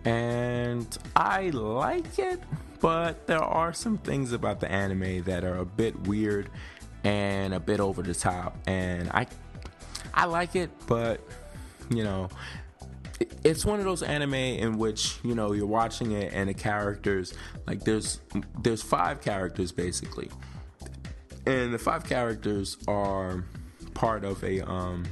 And 0.05 0.87
I 1.17 1.51
like 1.51 2.19
it, 2.19 2.41
but 2.81 3.27
there 3.27 3.43
are 3.43 3.73
some 3.73 3.99
things 3.99 4.33
about 4.33 4.61
the 4.61 4.71
anime 4.71 5.25
that 5.25 5.43
are 5.43 5.57
a 5.57 5.65
bit 5.65 5.99
weird 6.07 6.49
and 7.03 7.53
a 7.53 7.61
bit 7.61 7.81
over 7.81 8.03
the 8.03 8.15
top, 8.15 8.57
and 8.69 9.11
I 9.11 9.27
I 10.15 10.27
like 10.27 10.55
it, 10.55 10.71
but 10.87 11.21
you 11.91 12.05
know 12.05 12.29
it's 13.45 13.65
one 13.65 13.79
of 13.79 13.85
those 13.85 14.03
anime 14.03 14.35
in 14.35 14.79
which 14.79 15.19
you 15.23 15.35
know 15.35 15.53
you're 15.53 15.67
watching 15.67 16.13
it 16.13 16.33
and 16.33 16.49
the 16.49 16.55
characters 16.55 17.35
like 17.67 17.85
there's 17.85 18.21
there's 18.63 18.83
five 18.83 19.21
characters 19.21 19.73
basically. 19.73 20.31
And 21.47 21.73
the 21.73 21.79
five 21.79 22.05
characters 22.05 22.77
are 22.87 23.45
part 23.95 24.25
of 24.25 24.43
a 24.45 24.61
um 24.69 25.05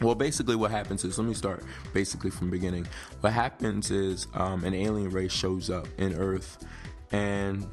well 0.00 0.14
basically 0.14 0.56
what 0.56 0.70
happens 0.70 1.04
is 1.04 1.18
let 1.18 1.26
me 1.26 1.34
start 1.34 1.64
basically 1.92 2.30
from 2.30 2.50
beginning. 2.50 2.86
What 3.20 3.32
happens 3.32 3.90
is 3.90 4.26
um, 4.34 4.64
an 4.64 4.74
alien 4.74 5.10
race 5.10 5.32
shows 5.32 5.70
up 5.70 5.86
in 5.98 6.14
earth 6.14 6.64
and 7.10 7.66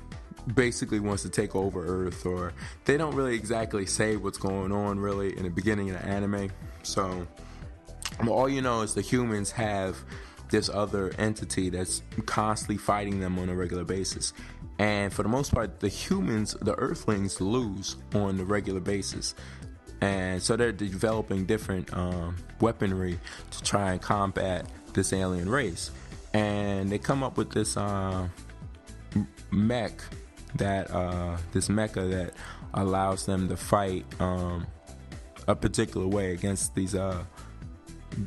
basically 0.54 1.00
wants 1.00 1.24
to 1.24 1.30
take 1.30 1.56
over 1.56 1.84
earth 1.86 2.26
or 2.26 2.54
they 2.86 2.98
don't 2.98 3.16
really 3.16 3.36
exactly 3.36 3.86
say 3.86 4.16
what's 4.16 4.38
going 4.38 4.72
on 4.72 5.00
really 5.00 5.36
in 5.38 5.44
the 5.44 5.50
beginning 5.50 5.90
of 5.90 6.02
the 6.02 6.06
anime. 6.08 6.52
So 6.84 7.26
all 8.28 8.50
you 8.50 8.62
know 8.62 8.82
is 8.82 8.94
the 8.94 9.02
humans 9.02 9.52
have 9.52 9.98
this 10.50 10.70
other 10.70 11.12
entity 11.18 11.70
that's 11.70 12.02
constantly 12.26 12.78
fighting 12.78 13.20
them 13.20 13.40
on 13.40 13.50
a 13.50 13.56
regular 13.56 13.84
basis. 13.84 14.34
And 14.78 15.12
for 15.14 15.24
the 15.24 15.30
most 15.30 15.54
part, 15.54 15.80
the 15.80 15.88
humans, 15.88 16.56
the 16.62 16.76
earthlings, 16.76 17.40
lose 17.40 17.96
on 18.14 18.40
a 18.40 18.44
regular 18.44 18.80
basis. 18.80 19.36
And 20.02 20.42
so 20.42 20.56
they're 20.56 20.72
developing 20.72 21.46
different 21.46 21.94
um, 21.94 22.36
weaponry 22.60 23.20
to 23.52 23.64
try 23.64 23.92
and 23.92 24.02
combat 24.02 24.68
this 24.94 25.14
alien 25.14 25.50
race. 25.50 25.92
And 26.34 26.90
they 26.90 27.00
come 27.00 27.24
up 27.24 27.38
with 27.38 27.52
this 27.52 27.78
uh, 27.78 28.28
mech 29.52 30.02
that 30.56 30.92
uh, 30.92 31.38
this 31.54 31.70
mecha 31.70 32.10
that 32.12 32.34
allows 32.74 33.26
them 33.26 33.48
to 33.48 33.58
fight 33.58 34.06
um, 34.20 34.68
a 35.48 35.56
particular 35.56 36.08
way 36.08 36.34
against 36.34 36.76
these 36.76 36.96
uh, 36.96 37.24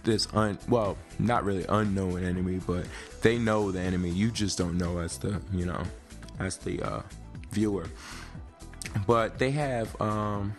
this 0.04 0.28
un 0.34 0.58
well 0.68 0.96
not 1.18 1.44
really 1.44 1.64
unknown 1.68 2.22
enemy 2.24 2.60
but 2.66 2.86
they 3.22 3.38
know 3.38 3.70
the 3.72 3.80
enemy. 3.80 4.10
You 4.10 4.30
just 4.30 4.58
don't 4.58 4.78
know 4.78 4.98
as 4.98 5.18
the 5.18 5.40
you 5.52 5.66
know 5.66 5.82
as 6.38 6.56
the 6.58 6.82
uh, 6.82 7.02
viewer. 7.50 7.86
But 9.06 9.38
they 9.38 9.50
have 9.52 10.00
um 10.00 10.54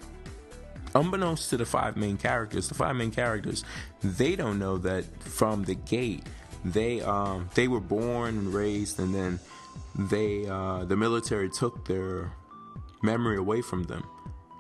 unbeknownst 0.95 1.49
to 1.51 1.57
the 1.57 1.65
five 1.65 1.95
main 1.97 2.17
characters 2.17 2.67
the 2.67 2.73
five 2.73 2.95
main 2.95 3.11
characters 3.11 3.63
they 4.03 4.35
don't 4.35 4.57
know 4.57 4.77
that 4.77 5.05
from 5.21 5.63
the 5.65 5.75
gate 5.75 6.23
they 6.65 6.99
um 7.01 7.47
they 7.53 7.67
were 7.67 7.79
born 7.79 8.37
and 8.37 8.53
raised 8.53 8.99
and 8.99 9.13
then 9.13 9.39
they 9.95 10.47
uh 10.47 10.83
the 10.85 10.95
military 10.95 11.49
took 11.49 11.85
their 11.85 12.31
memory 13.03 13.37
away 13.37 13.61
from 13.61 13.83
them 13.83 14.03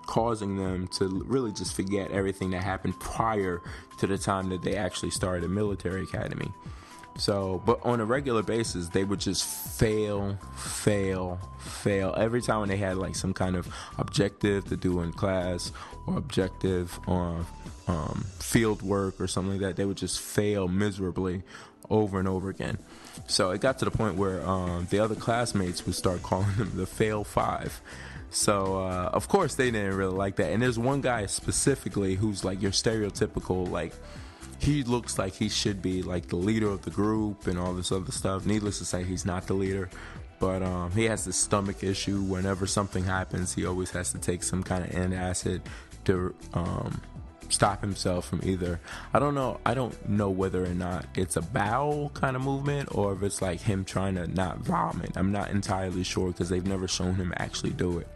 causing 0.09 0.57
them 0.57 0.87
to 0.87 1.05
really 1.27 1.51
just 1.51 1.75
forget 1.75 2.09
everything 2.09 2.49
that 2.49 2.63
happened 2.63 2.99
prior 2.99 3.61
to 3.99 4.07
the 4.07 4.17
time 4.17 4.49
that 4.49 4.63
they 4.63 4.75
actually 4.75 5.11
started 5.11 5.43
a 5.43 5.47
military 5.47 6.01
academy. 6.01 6.51
So, 7.19 7.61
but 7.63 7.79
on 7.85 7.99
a 7.99 8.05
regular 8.05 8.41
basis, 8.41 8.89
they 8.89 9.03
would 9.03 9.19
just 9.19 9.45
fail, 9.45 10.35
fail, 10.55 11.39
fail. 11.59 12.15
Every 12.17 12.41
time 12.41 12.61
when 12.61 12.69
they 12.69 12.77
had 12.77 12.97
like 12.97 13.15
some 13.15 13.33
kind 13.33 13.55
of 13.55 13.67
objective 13.99 14.65
to 14.69 14.75
do 14.75 15.01
in 15.01 15.13
class 15.13 15.71
or 16.07 16.17
objective 16.17 16.99
on 17.05 17.45
um, 17.87 18.25
field 18.39 18.81
work 18.81 19.21
or 19.21 19.27
something 19.27 19.51
like 19.51 19.61
that, 19.61 19.75
they 19.75 19.85
would 19.85 19.97
just 19.97 20.19
fail 20.19 20.67
miserably 20.67 21.43
over 21.87 22.17
and 22.17 22.27
over 22.27 22.49
again. 22.49 22.79
So 23.27 23.51
it 23.51 23.61
got 23.61 23.77
to 23.79 23.85
the 23.85 23.91
point 23.91 24.15
where 24.15 24.41
um, 24.47 24.87
the 24.89 24.97
other 24.97 25.13
classmates 25.13 25.85
would 25.85 25.93
start 25.93 26.23
calling 26.23 26.55
them 26.55 26.71
the 26.73 26.87
Fail 26.87 27.23
Five. 27.23 27.79
So 28.31 28.83
uh, 28.83 29.09
of 29.13 29.27
course 29.27 29.55
they 29.55 29.71
didn't 29.71 29.95
really 29.95 30.15
like 30.15 30.35
that. 30.37 30.51
And 30.51 30.61
there's 30.61 30.79
one 30.79 31.01
guy 31.01 31.25
specifically 31.25 32.15
who's 32.15 32.43
like 32.43 32.61
your 32.61 32.71
stereotypical 32.71 33.69
like 33.69 33.93
he 34.59 34.83
looks 34.83 35.17
like 35.17 35.33
he 35.33 35.49
should 35.49 35.81
be 35.81 36.03
like 36.03 36.27
the 36.27 36.35
leader 36.35 36.67
of 36.67 36.81
the 36.81 36.91
group 36.91 37.47
and 37.47 37.57
all 37.57 37.73
this 37.73 37.91
other 37.91 38.11
stuff. 38.11 38.45
Needless 38.45 38.79
to 38.79 38.85
say, 38.85 39.03
he's 39.03 39.25
not 39.25 39.47
the 39.47 39.53
leader, 39.53 39.89
but 40.39 40.61
um, 40.61 40.91
he 40.91 41.05
has 41.05 41.25
this 41.25 41.37
stomach 41.37 41.81
issue. 41.81 42.21
Whenever 42.21 42.67
something 42.67 43.05
happens, 43.05 43.53
he 43.53 43.65
always 43.65 43.91
has 43.91 44.11
to 44.11 44.17
take 44.17 44.43
some 44.43 44.61
kind 44.61 44.83
of 44.83 44.91
antacid 44.91 45.61
to 46.05 46.35
um, 46.53 47.01
stop 47.49 47.81
himself 47.81 48.27
from 48.27 48.41
either. 48.43 48.79
I 49.13 49.19
don't 49.19 49.35
know. 49.35 49.59
I 49.65 49.73
don't 49.73 50.09
know 50.09 50.29
whether 50.29 50.63
or 50.63 50.73
not 50.73 51.05
it's 51.15 51.35
a 51.35 51.41
bowel 51.41 52.09
kind 52.09 52.35
of 52.35 52.41
movement 52.41 52.89
or 52.95 53.13
if 53.13 53.23
it's 53.23 53.41
like 53.41 53.61
him 53.61 53.85
trying 53.85 54.15
to 54.15 54.27
not 54.27 54.59
vomit. 54.59 55.11
I'm 55.15 55.31
not 55.31 55.49
entirely 55.49 56.03
sure 56.03 56.27
because 56.27 56.49
they've 56.49 56.65
never 56.65 56.87
shown 56.87 57.15
him 57.15 57.33
actually 57.37 57.71
do 57.71 57.99
it. 57.99 58.07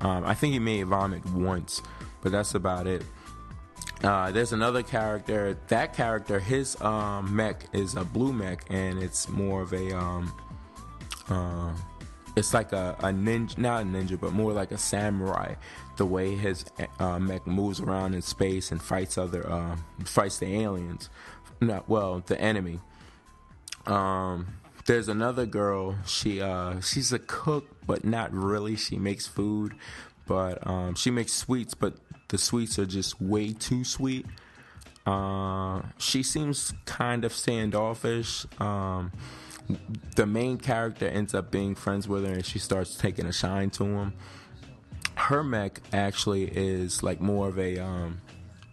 Um, 0.00 0.24
I 0.24 0.34
think 0.34 0.52
he 0.52 0.58
may 0.58 0.82
vomit 0.82 1.24
once, 1.26 1.80
but 2.22 2.32
that's 2.32 2.54
about 2.54 2.86
it. 2.86 3.02
Uh, 4.02 4.30
there's 4.30 4.52
another 4.52 4.82
character. 4.82 5.56
That 5.68 5.94
character, 5.94 6.38
his 6.38 6.78
um, 6.80 7.34
mech 7.34 7.64
is 7.72 7.94
a 7.94 8.04
blue 8.04 8.32
mech, 8.32 8.64
and 8.68 9.02
it's 9.02 9.28
more 9.28 9.62
of 9.62 9.72
a 9.72 9.96
um, 9.96 10.32
uh, 11.28 11.72
it's 12.36 12.52
like 12.52 12.72
a, 12.72 12.96
a 12.98 13.06
ninja, 13.06 13.56
not 13.58 13.82
a 13.82 13.84
ninja, 13.84 14.18
but 14.18 14.32
more 14.32 14.52
like 14.52 14.72
a 14.72 14.78
samurai. 14.78 15.54
The 15.96 16.06
way 16.06 16.34
his 16.34 16.64
uh, 16.98 17.18
mech 17.18 17.46
moves 17.46 17.80
around 17.80 18.14
in 18.14 18.22
space 18.22 18.72
and 18.72 18.82
fights 18.82 19.16
other, 19.16 19.48
uh, 19.50 19.76
fights 20.04 20.38
the 20.38 20.46
aliens. 20.46 21.08
Not 21.60 21.88
well, 21.88 22.22
the 22.26 22.40
enemy. 22.40 22.80
Um, 23.86 24.58
there's 24.86 25.08
another 25.08 25.46
girl. 25.46 25.96
She 26.06 26.40
uh, 26.40 26.80
she's 26.80 27.12
a 27.12 27.18
cook, 27.18 27.64
but 27.86 28.04
not 28.04 28.32
really. 28.32 28.76
She 28.76 28.96
makes 28.96 29.26
food, 29.26 29.74
but 30.26 30.66
um, 30.66 30.94
she 30.94 31.10
makes 31.10 31.32
sweets, 31.32 31.74
but 31.74 31.94
the 32.28 32.38
sweets 32.38 32.78
are 32.78 32.86
just 32.86 33.20
way 33.20 33.52
too 33.52 33.84
sweet. 33.84 34.26
Uh, 35.06 35.82
she 35.98 36.22
seems 36.22 36.72
kind 36.86 37.24
of 37.24 37.32
standoffish. 37.32 38.46
Um, 38.58 39.12
the 40.16 40.26
main 40.26 40.58
character 40.58 41.06
ends 41.06 41.34
up 41.34 41.50
being 41.50 41.74
friends 41.74 42.06
with 42.06 42.26
her 42.26 42.32
and 42.32 42.44
she 42.44 42.58
starts 42.58 42.96
taking 42.96 43.26
a 43.26 43.32
shine 43.32 43.70
to 43.70 43.84
him. 43.84 44.12
Her 45.16 45.44
mech 45.44 45.80
actually 45.92 46.44
is 46.44 47.02
like 47.02 47.20
more 47.20 47.48
of 47.48 47.58
a 47.58 47.78
um, 47.78 48.20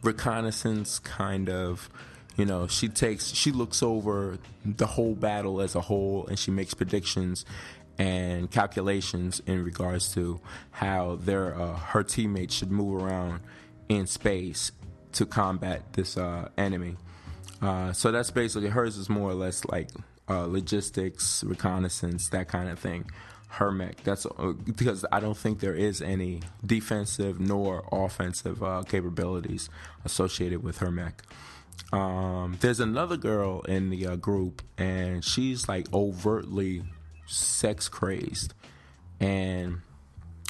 reconnaissance 0.04 1.00
kind 1.00 1.50
of, 1.50 1.90
you 2.36 2.46
know, 2.46 2.68
she 2.68 2.90
takes, 2.90 3.34
she 3.34 3.52
looks 3.52 3.84
over 3.84 4.38
the 4.66 4.88
whole 4.88 5.16
battle 5.16 5.62
as 5.62 5.76
a 5.76 5.82
whole 5.82 6.26
and 6.28 6.38
she 6.38 6.52
makes 6.52 6.74
predictions 6.74 7.46
and 7.98 8.50
calculations 8.50 9.42
in 9.46 9.64
regards 9.64 10.14
to 10.14 10.40
how 10.72 11.18
their 11.22 11.54
uh, 11.54 11.76
her 11.76 12.04
teammates 12.04 12.56
should 12.56 12.72
move 12.72 13.04
around 13.04 13.42
in 13.90 14.08
space 14.08 14.72
to 15.12 15.26
combat 15.26 15.94
this 15.94 16.18
uh, 16.18 16.50
enemy. 16.58 16.96
Uh, 17.62 17.94
so 17.94 18.12
that's 18.12 18.32
basically 18.32 18.70
hers 18.70 18.98
is 18.98 19.10
more 19.10 19.30
or 19.30 19.36
less 19.36 19.64
like 19.66 19.90
uh, 20.32 20.46
logistics, 20.46 21.44
reconnaissance, 21.44 22.30
that 22.30 22.48
kind 22.48 22.70
of 22.70 22.80
thing. 22.80 23.10
Her 23.50 23.70
mech. 23.70 24.02
That's 24.04 24.26
uh, 24.26 24.54
because 24.64 25.04
I 25.12 25.20
don't 25.20 25.36
think 25.36 25.60
there 25.60 25.76
is 25.76 26.02
any 26.02 26.40
defensive 26.66 27.42
nor 27.42 27.86
offensive 27.92 28.64
uh, 28.64 28.84
capabilities 28.84 29.70
associated 30.06 30.64
with 30.64 30.78
her 30.78 30.90
mech. 30.90 31.22
Um, 31.92 32.58
there's 32.62 32.80
another 32.80 33.18
girl 33.18 33.62
in 33.64 33.90
the 33.90 34.08
uh, 34.08 34.16
group, 34.16 34.62
and 34.78 35.22
she's 35.22 35.68
like 35.68 35.94
overtly 35.94 36.84
sex 37.28 37.90
crazed, 37.90 38.54
and 39.20 39.82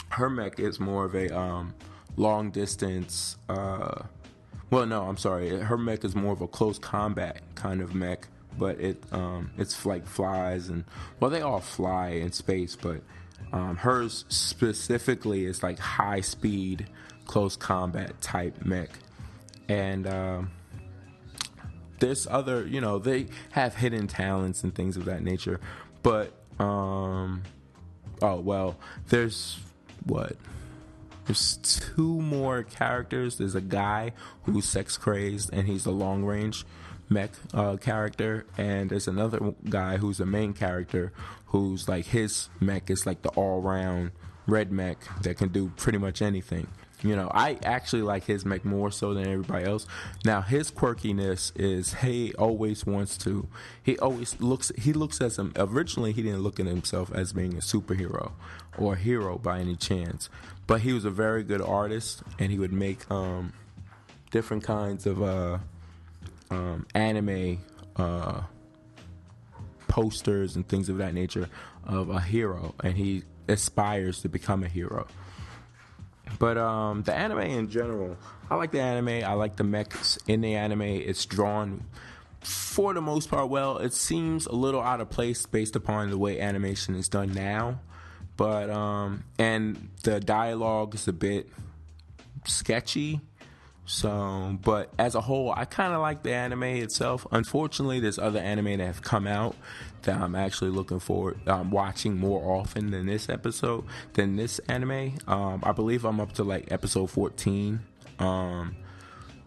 her 0.10 0.30
mech 0.30 0.60
is 0.60 0.80
more 0.80 1.06
of 1.06 1.15
a 1.15 1.36
um, 1.36 1.74
long 2.17 2.52
distance. 2.52 3.38
Uh, 3.50 4.04
well, 4.70 4.86
no, 4.86 5.08
I'm 5.08 5.17
sorry. 5.17 5.50
Her 5.50 5.78
mech 5.78 6.06
is 6.06 6.15
more 6.15 6.34
of 6.34 6.41
a 6.41 6.48
close 6.48 6.78
combat 6.78 7.41
kind 7.56 7.82
of 7.82 7.96
mech 7.96 8.28
but 8.58 8.80
it 8.80 9.04
um, 9.12 9.52
it's 9.58 9.86
like 9.86 10.06
flies 10.06 10.70
and 10.70 10.84
well 11.20 11.32
they 11.32 11.42
all 11.42 11.60
fly 11.60 12.10
in 12.10 12.32
space, 12.32 12.76
but 12.76 13.02
um, 13.52 13.78
hers 13.78 14.26
specifically 14.30 15.46
is 15.46 15.64
like 15.64 15.80
high 15.80 16.22
speed, 16.22 16.88
close 17.26 17.56
combat 17.56 18.20
type 18.22 18.66
mech, 18.66 18.90
and 19.68 20.08
um, 20.08 20.52
there's 22.00 22.28
other 22.28 22.66
you 22.66 22.82
know 22.82 23.00
they 23.00 23.28
have 23.52 23.76
hidden 23.76 24.08
talents 24.08 24.64
and 24.64 24.74
things 24.74 24.98
of 24.98 25.06
that 25.06 25.24
nature, 25.24 25.60
but 26.04 26.34
um, 26.60 27.44
oh 28.22 28.40
well 28.40 28.78
there's 29.10 29.60
what 30.06 30.36
there's 31.26 31.58
two 31.58 32.22
more 32.22 32.64
characters. 32.64 33.38
There's 33.38 33.56
a 33.56 33.62
guy 33.62 34.14
who's 34.44 34.66
sex 34.66 34.98
crazed 34.98 35.52
and 35.54 35.68
he's 35.68 35.86
a 35.86 35.92
long 35.92 36.26
range 36.26 36.66
mech 37.12 37.32
uh, 37.54 37.76
character, 37.78 38.45
and 38.58 38.89
there's 38.89 39.08
another 39.08 39.54
guy 39.69 39.97
who's 39.97 40.19
a 40.19 40.26
main 40.26 40.54
character 40.54 41.12
who's 41.47 41.88
like 41.88 42.06
his 42.08 42.50
mech 42.60 42.89
is 42.89 43.06
like 43.06 43.21
the 43.21 43.30
all 43.30 43.62
round 43.62 44.12
red 44.47 44.71
mech 44.71 44.97
that 45.21 45.38
can 45.38 45.50
do 45.50 45.71
pretty 45.76 45.97
much 45.97 46.21
anything. 46.21 46.67
You 47.04 47.15
know, 47.15 47.32
I 47.34 47.58
actually 47.63 48.04
like 48.04 48.26
his 48.26 48.45
mech 48.45 48.63
more 48.63 48.91
so 48.91 49.15
than 49.15 49.28
everybody 49.28 49.65
else. 49.65 49.88
Now, 50.24 50.41
his 50.41 50.69
quirkiness 50.69 51.52
is 51.56 51.95
he 51.95 52.32
always 52.36 52.86
wants 52.86 53.17
to. 53.19 53.47
He 53.82 53.97
always 53.97 54.39
looks. 54.39 54.71
He 54.78 54.93
looks 54.93 55.19
as 55.19 55.39
him. 55.39 55.52
Originally, 55.56 56.13
he 56.13 56.21
didn't 56.21 56.41
look 56.41 56.60
at 56.60 56.67
himself 56.67 57.12
as 57.12 57.34
being 57.34 57.56
a 57.56 57.62
superhero 57.62 58.34
or 58.78 58.93
a 58.93 58.97
hero 58.97 59.39
by 59.39 59.60
any 59.60 59.76
chance, 59.76 60.30
but 60.67 60.82
he 60.82 60.93
was 60.93 61.04
a 61.04 61.10
very 61.10 61.43
good 61.43 61.62
artist, 61.62 62.21
and 62.38 62.52
he 62.52 62.60
would 62.60 62.74
make 62.74 63.10
um, 63.10 63.54
different 64.30 64.63
kinds 64.63 65.08
of 65.08 65.24
uh, 65.24 65.58
um, 66.52 66.86
anime 66.94 67.60
uh, 67.96 68.42
posters 69.88 70.56
and 70.56 70.68
things 70.68 70.90
of 70.90 70.98
that 70.98 71.14
nature 71.14 71.50
of 71.86 72.10
a 72.10 72.20
hero, 72.20 72.76
and 72.84 72.96
he 72.96 73.24
aspires 73.48 74.22
to 74.22 74.30
become 74.30 74.64
a 74.64 74.68
hero. 74.68 75.08
But 76.40 76.58
um, 76.58 77.04
the 77.04 77.14
anime 77.14 77.40
in 77.40 77.70
general, 77.70 78.18
I 78.50 78.56
like 78.56 78.72
the 78.72 78.80
anime. 78.80 79.24
I 79.26 79.34
like 79.34 79.56
the 79.56 79.64
mechs 79.64 80.18
in 80.28 80.42
the 80.42 80.56
anime. 80.56 80.82
It's 80.82 81.26
drawn 81.26 81.86
for 82.40 82.94
the 82.94 83.02
most 83.02 83.30
part 83.30 83.50
well. 83.50 83.78
It 83.78 83.94
seems 83.94 84.46
a 84.46 84.54
little 84.54 84.82
out 84.82 85.02
of 85.02 85.10
place 85.10 85.46
based 85.46 85.76
upon 85.76 86.10
the 86.10 86.18
way 86.18 86.40
animation 86.40 86.96
is 86.96 87.10
done 87.10 87.34
now. 87.34 87.80
But 88.38 88.70
um, 88.70 89.24
and 89.38 89.90
the 90.04 90.20
dialogue 90.20 90.96
is 90.96 91.08
a 91.08 91.14
bit 91.14 91.50
sketchy 92.46 93.22
so, 93.86 94.58
but 94.63 94.89
as 94.98 95.15
a 95.15 95.22
whole, 95.22 95.52
I 95.56 95.65
kind 95.65 95.94
of 95.94 96.02
like 96.02 96.24
the 96.24 96.34
anime 96.34 96.63
itself. 96.63 97.26
Unfortunately, 97.32 98.00
there's 98.00 98.20
other 98.20 98.39
anime 98.39 98.78
that 98.78 98.86
have 98.86 99.02
come 99.02 99.28
out 99.28 99.56
that 100.04 100.20
I'm 100.20 100.36
actually 100.36 100.72
looking 100.72 101.00
forward 101.00 101.39
um, 101.48 101.72
watching 101.72 102.17
more 102.17 102.60
often 102.60 102.91
than 102.91 103.08
this 103.08 103.28
episode 103.30 103.86
than 104.13 104.36
this 104.36 104.60
anime. 104.70 105.17
Um, 105.28 105.62
I 105.63 105.72
believe 105.72 106.06
I'm 106.06 106.20
up 106.20 106.34
to 106.34 106.44
like 106.44 106.72
episode 106.72 107.10
14. 107.10 107.82
Um, 108.20 108.76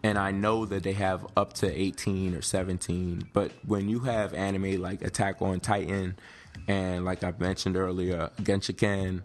and 0.03 0.19
I 0.19 0.29
know 0.31 0.65
that 0.65 0.83
they 0.83 0.93
have 0.93 1.25
up 1.35 1.53
to 1.53 1.81
18 1.81 2.35
or 2.35 2.41
17. 2.41 3.29
But 3.33 3.51
when 3.65 3.89
you 3.89 4.01
have 4.01 4.33
anime 4.33 4.79
like 4.79 5.01
Attack 5.01 5.41
on 5.41 5.59
Titan 5.59 6.15
and 6.67 7.05
like 7.05 7.23
I 7.23 7.33
mentioned 7.39 7.77
earlier, 7.77 8.29
Genshiken 8.41 9.23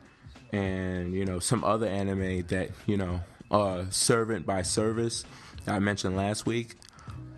and 0.52 1.14
you 1.14 1.24
know 1.24 1.38
some 1.38 1.62
other 1.62 1.86
anime 1.86 2.44
that 2.48 2.70
you 2.86 2.96
know 2.96 3.20
uh, 3.50 3.84
servant 3.90 4.46
by 4.46 4.62
service 4.62 5.24
I 5.66 5.78
mentioned 5.78 6.16
last 6.16 6.46
week. 6.46 6.76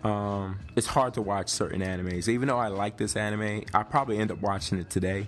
Um, 0.03 0.59
it's 0.75 0.87
hard 0.87 1.13
to 1.15 1.21
watch 1.21 1.49
certain 1.49 1.81
animes. 1.81 2.27
Even 2.27 2.47
though 2.47 2.57
I 2.57 2.67
like 2.67 2.97
this 2.97 3.15
anime, 3.15 3.63
I 3.73 3.83
probably 3.83 4.17
end 4.17 4.31
up 4.31 4.41
watching 4.41 4.79
it 4.79 4.89
today. 4.89 5.27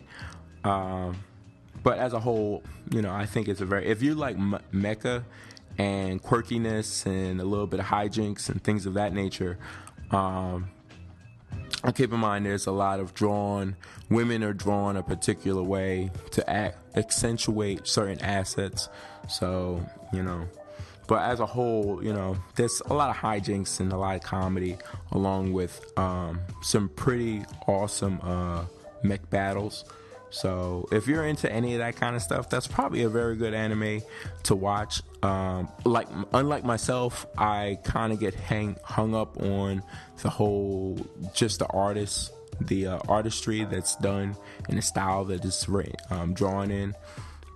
Um, 0.63 1.23
but 1.83 1.97
as 1.97 2.13
a 2.13 2.19
whole, 2.19 2.63
you 2.91 3.01
know, 3.01 3.13
I 3.13 3.25
think 3.25 3.47
it's 3.47 3.61
a 3.61 3.65
very 3.65 3.85
if 3.85 4.01
you 4.01 4.15
like 4.15 4.35
m- 4.35 4.59
mecha 4.73 5.23
and 5.77 6.21
quirkiness 6.21 7.05
and 7.05 7.39
a 7.39 7.43
little 7.43 7.67
bit 7.67 7.79
of 7.79 7.85
hijinks 7.85 8.49
and 8.49 8.63
things 8.63 8.85
of 8.85 8.95
that 8.95 9.13
nature. 9.13 9.57
Um, 10.11 10.71
keep 11.93 12.11
in 12.11 12.19
mind 12.19 12.45
there's 12.45 12.65
a 12.65 12.71
lot 12.71 12.99
of 12.99 13.13
drawn 13.13 13.75
women 14.09 14.43
are 14.43 14.53
drawn 14.53 14.97
a 14.97 15.03
particular 15.03 15.61
way 15.61 16.09
to 16.31 16.49
act, 16.49 16.97
accentuate 16.97 17.87
certain 17.87 18.19
assets. 18.21 18.89
So 19.27 19.85
you 20.11 20.23
know 20.23 20.47
but 21.07 21.21
as 21.21 21.39
a 21.39 21.45
whole, 21.45 22.03
you 22.03 22.13
know, 22.13 22.37
there's 22.55 22.81
a 22.87 22.93
lot 22.93 23.09
of 23.09 23.15
hijinks 23.15 23.79
and 23.79 23.91
a 23.91 23.97
lot 23.97 24.15
of 24.15 24.23
comedy, 24.23 24.77
along 25.11 25.53
with 25.53 25.97
um, 25.97 26.39
some 26.61 26.89
pretty 26.89 27.43
awesome 27.67 28.19
uh, 28.21 28.65
mech 29.03 29.29
battles. 29.29 29.85
So 30.31 30.87
if 30.91 31.07
you're 31.07 31.25
into 31.25 31.49
any 31.49 31.73
of 31.73 31.79
that 31.79 31.95
kind 31.95 32.15
of 32.15 32.21
stuff, 32.21 32.49
that's 32.49 32.67
probably 32.67 33.03
a 33.03 33.09
very 33.09 33.35
good 33.37 33.53
anime 33.53 34.01
to 34.43 34.55
watch. 34.55 35.01
Um, 35.23 35.69
like 35.85 36.07
unlike 36.33 36.65
myself, 36.65 37.25
I 37.37 37.79
kind 37.83 38.11
of 38.11 38.19
get 38.19 38.33
hang 38.33 38.77
hung 38.83 39.15
up 39.15 39.41
on 39.41 39.81
the 40.21 40.29
whole 40.29 40.97
just 41.33 41.59
the 41.59 41.67
artist 41.67 42.31
the 42.61 42.87
uh, 42.87 42.99
artistry 43.07 43.65
that's 43.65 43.95
done 43.97 44.35
and 44.69 44.77
the 44.77 44.81
style 44.81 45.25
that 45.25 45.43
is 45.43 45.67
um, 46.09 46.33
drawn 46.33 46.71
in. 46.71 46.95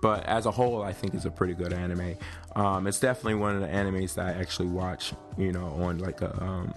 But 0.00 0.24
as 0.26 0.46
a 0.46 0.50
whole, 0.50 0.82
I 0.82 0.92
think 0.92 1.14
it's 1.14 1.26
a 1.26 1.30
pretty 1.30 1.54
good 1.54 1.72
anime. 1.72 2.16
Um, 2.56 2.86
it's 2.86 3.00
definitely 3.00 3.34
one 3.34 3.54
of 3.54 3.60
the 3.60 3.68
animes 3.68 4.14
that 4.14 4.26
I 4.26 4.40
actually 4.40 4.68
watch, 4.68 5.12
you 5.36 5.52
know, 5.52 5.66
on 5.66 5.98
like 5.98 6.22
a 6.22 6.42
um, 6.42 6.74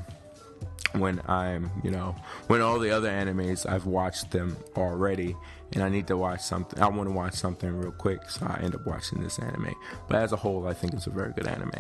when 0.94 1.22
I'm, 1.28 1.72
you 1.84 1.92
know, 1.92 2.16
when 2.48 2.62
all 2.62 2.80
the 2.80 2.92
other 2.92 3.10
animes 3.10 3.70
I've 3.70 3.86
watched 3.86 4.32
them 4.32 4.58
already, 4.76 5.36
and 5.74 5.84
I 5.84 5.90
need 5.90 6.08
to 6.08 6.18
watch 6.18 6.42
something. 6.42 6.82
I 6.82 6.88
want 6.88 7.10
to 7.10 7.14
watch 7.14 7.34
something 7.34 7.76
real 7.76 7.92
quick, 7.92 8.30
so 8.30 8.46
I 8.46 8.60
end 8.62 8.76
up 8.76 8.86
watching 8.86 9.22
this 9.22 9.40
anime. 9.40 9.74
But 10.08 10.18
as 10.22 10.32
a 10.32 10.36
whole, 10.36 10.68
I 10.68 10.74
think 10.74 10.94
it's 10.94 11.08
a 11.08 11.12
very 11.12 11.34
good 11.34 11.48
anime. 11.48 11.72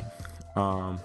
Um, 0.55 0.99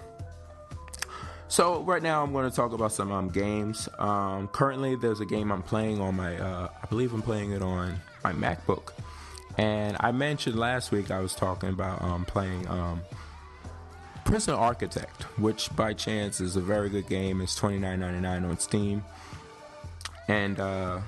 so 1.47 1.81
right 1.81 2.01
now 2.01 2.23
I'm 2.23 2.31
going 2.31 2.49
to 2.49 2.55
talk 2.55 2.73
about 2.73 2.91
some 2.91 3.11
um, 3.11 3.29
games. 3.29 3.89
Um, 3.97 4.47
currently, 4.49 4.95
there's 4.95 5.19
a 5.19 5.25
game 5.25 5.51
I'm 5.51 5.63
playing 5.63 6.01
on 6.01 6.15
my. 6.15 6.37
Uh, 6.37 6.69
I 6.81 6.85
believe 6.87 7.13
I'm 7.13 7.21
playing 7.21 7.51
it 7.51 7.61
on 7.61 7.99
my 8.23 8.33
MacBook. 8.33 8.93
And 9.57 9.97
I 9.99 10.11
mentioned 10.11 10.57
last 10.57 10.91
week 10.91 11.11
I 11.11 11.19
was 11.19 11.35
talking 11.35 11.69
about 11.69 12.01
um, 12.01 12.25
playing 12.25 12.67
um, 12.67 13.01
Prison 14.25 14.53
Architect, 14.53 15.23
which 15.37 15.75
by 15.75 15.93
chance 15.93 16.39
is 16.39 16.55
a 16.55 16.61
very 16.61 16.89
good 16.89 17.07
game. 17.07 17.41
It's 17.41 17.55
twenty 17.55 17.79
nine 17.79 17.99
ninety 17.99 18.19
nine 18.19 18.45
on 18.45 18.57
Steam. 18.59 19.03
And 20.27 20.59
uh, 20.59 20.99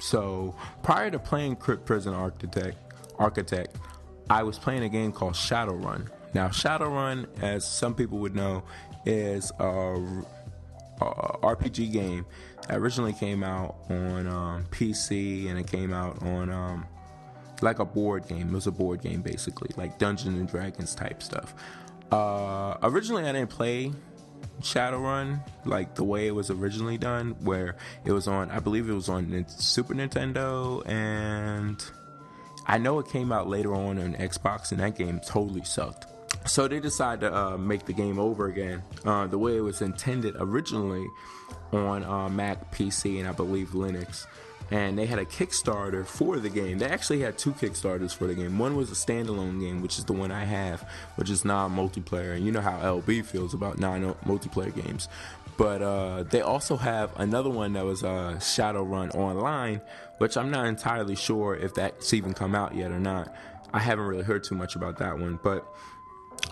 so 0.00 0.54
prior 0.82 1.10
to 1.10 1.18
playing 1.18 1.56
Prison 1.56 2.12
Architect, 2.12 2.76
Architect, 3.18 3.76
I 4.28 4.42
was 4.42 4.58
playing 4.58 4.82
a 4.82 4.88
game 4.88 5.12
called 5.12 5.34
Shadowrun. 5.34 6.08
Now, 6.34 6.48
Shadowrun, 6.48 7.26
as 7.42 7.66
some 7.66 7.94
people 7.94 8.18
would 8.18 8.34
know, 8.34 8.62
is 9.04 9.50
a, 9.58 10.22
RPG 11.00 11.92
game 11.92 12.26
that 12.68 12.76
originally 12.76 13.12
came 13.12 13.42
out 13.42 13.76
on 13.88 14.26
um, 14.26 14.64
PC 14.70 15.48
and 15.48 15.58
it 15.58 15.66
came 15.66 15.94
out 15.94 16.22
on 16.22 16.50
um, 16.50 16.86
like 17.62 17.78
a 17.78 17.84
board 17.84 18.26
game. 18.28 18.48
It 18.48 18.54
was 18.54 18.66
a 18.66 18.72
board 18.72 19.02
game 19.02 19.22
basically, 19.22 19.70
like 19.76 19.98
Dungeons 19.98 20.38
and 20.38 20.48
Dragons 20.48 20.94
type 20.94 21.22
stuff. 21.22 21.54
Uh, 22.10 22.76
originally, 22.82 23.24
I 23.24 23.32
didn't 23.32 23.50
play 23.50 23.92
Shadowrun 24.60 25.40
like 25.64 25.94
the 25.94 26.04
way 26.04 26.26
it 26.26 26.34
was 26.34 26.50
originally 26.50 26.98
done, 26.98 27.36
where 27.40 27.76
it 28.04 28.12
was 28.12 28.28
on. 28.28 28.50
I 28.50 28.58
believe 28.58 28.88
it 28.88 28.94
was 28.94 29.08
on 29.08 29.44
Super 29.48 29.94
Nintendo, 29.94 30.86
and 30.88 31.82
I 32.66 32.78
know 32.78 32.98
it 32.98 33.08
came 33.08 33.32
out 33.32 33.48
later 33.48 33.74
on 33.74 33.98
on 33.98 34.14
Xbox, 34.14 34.72
and 34.72 34.80
that 34.80 34.96
game 34.96 35.20
totally 35.26 35.64
sucked. 35.64 36.06
So 36.46 36.68
they 36.68 36.80
decided 36.80 37.20
to 37.20 37.36
uh, 37.36 37.56
make 37.58 37.84
the 37.84 37.92
game 37.92 38.18
over 38.18 38.46
again, 38.46 38.82
uh, 39.04 39.26
the 39.26 39.38
way 39.38 39.56
it 39.56 39.60
was 39.60 39.82
intended 39.82 40.36
originally 40.38 41.06
on 41.72 42.04
uh, 42.04 42.28
Mac, 42.28 42.72
PC, 42.72 43.18
and 43.18 43.28
I 43.28 43.32
believe 43.32 43.68
Linux 43.70 44.26
and 44.70 44.98
they 44.98 45.06
had 45.06 45.18
a 45.18 45.24
Kickstarter 45.24 46.06
for 46.06 46.38
the 46.38 46.48
game. 46.48 46.78
They 46.78 46.86
actually 46.86 47.20
had 47.20 47.36
two 47.36 47.52
Kickstarters 47.52 48.14
for 48.14 48.26
the 48.26 48.34
game. 48.34 48.58
One 48.58 48.76
was 48.76 48.90
a 48.90 48.94
standalone 48.94 49.60
game, 49.60 49.82
which 49.82 49.98
is 49.98 50.04
the 50.04 50.12
one 50.12 50.30
I 50.30 50.44
have, 50.44 50.88
which 51.16 51.28
is 51.28 51.44
non 51.44 51.74
multiplayer. 51.74 52.36
And 52.36 52.44
you 52.44 52.52
know 52.52 52.60
how 52.60 52.78
LB 52.78 53.24
feels 53.24 53.52
about 53.52 53.78
non 53.78 54.14
multiplayer 54.26 54.74
games. 54.74 55.08
But 55.56 55.82
uh, 55.82 56.22
they 56.22 56.40
also 56.40 56.76
have 56.76 57.10
another 57.18 57.50
one 57.50 57.74
that 57.74 57.84
was 57.84 58.02
uh, 58.02 58.36
Shadowrun 58.38 59.14
Online, 59.14 59.82
which 60.18 60.36
I'm 60.36 60.50
not 60.50 60.66
entirely 60.66 61.16
sure 61.16 61.54
if 61.54 61.74
that's 61.74 62.14
even 62.14 62.32
come 62.32 62.54
out 62.54 62.74
yet 62.74 62.90
or 62.90 63.00
not. 63.00 63.34
I 63.72 63.80
haven't 63.80 64.06
really 64.06 64.24
heard 64.24 64.44
too 64.44 64.54
much 64.54 64.74
about 64.74 64.98
that 64.98 65.18
one. 65.18 65.38
But 65.42 65.70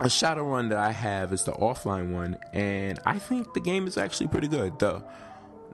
a 0.00 0.07
Shadowrun 0.07 0.68
that 0.70 0.78
I 0.78 0.92
have 0.92 1.33
is 1.33 1.44
the 1.44 1.52
offline 1.52 2.12
one, 2.12 2.37
and 2.52 3.00
I 3.07 3.18
think 3.18 3.54
the 3.54 3.61
game 3.61 3.87
is 3.87 3.96
actually 3.96 4.28
pretty 4.28 4.48
good. 4.48 4.78
The 4.78 5.02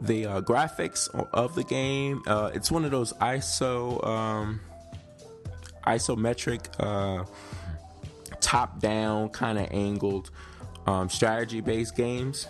the 0.00 0.26
uh, 0.26 0.40
graphics 0.40 1.09
of 1.33 1.54
the 1.54 1.64
game. 1.64 2.22
Uh, 2.26 2.50
it's 2.54 2.70
one 2.70 2.85
of 2.85 2.90
those 2.90 3.12
ISO 3.14 4.04
um, 4.07 4.61
isometric, 5.87 6.66
uh, 6.78 7.24
top 8.40 8.80
down 8.80 9.28
kind 9.30 9.59
of 9.59 9.68
angled 9.70 10.30
um, 10.87 11.09
strategy 11.09 11.61
based 11.61 11.96
games. 11.96 12.46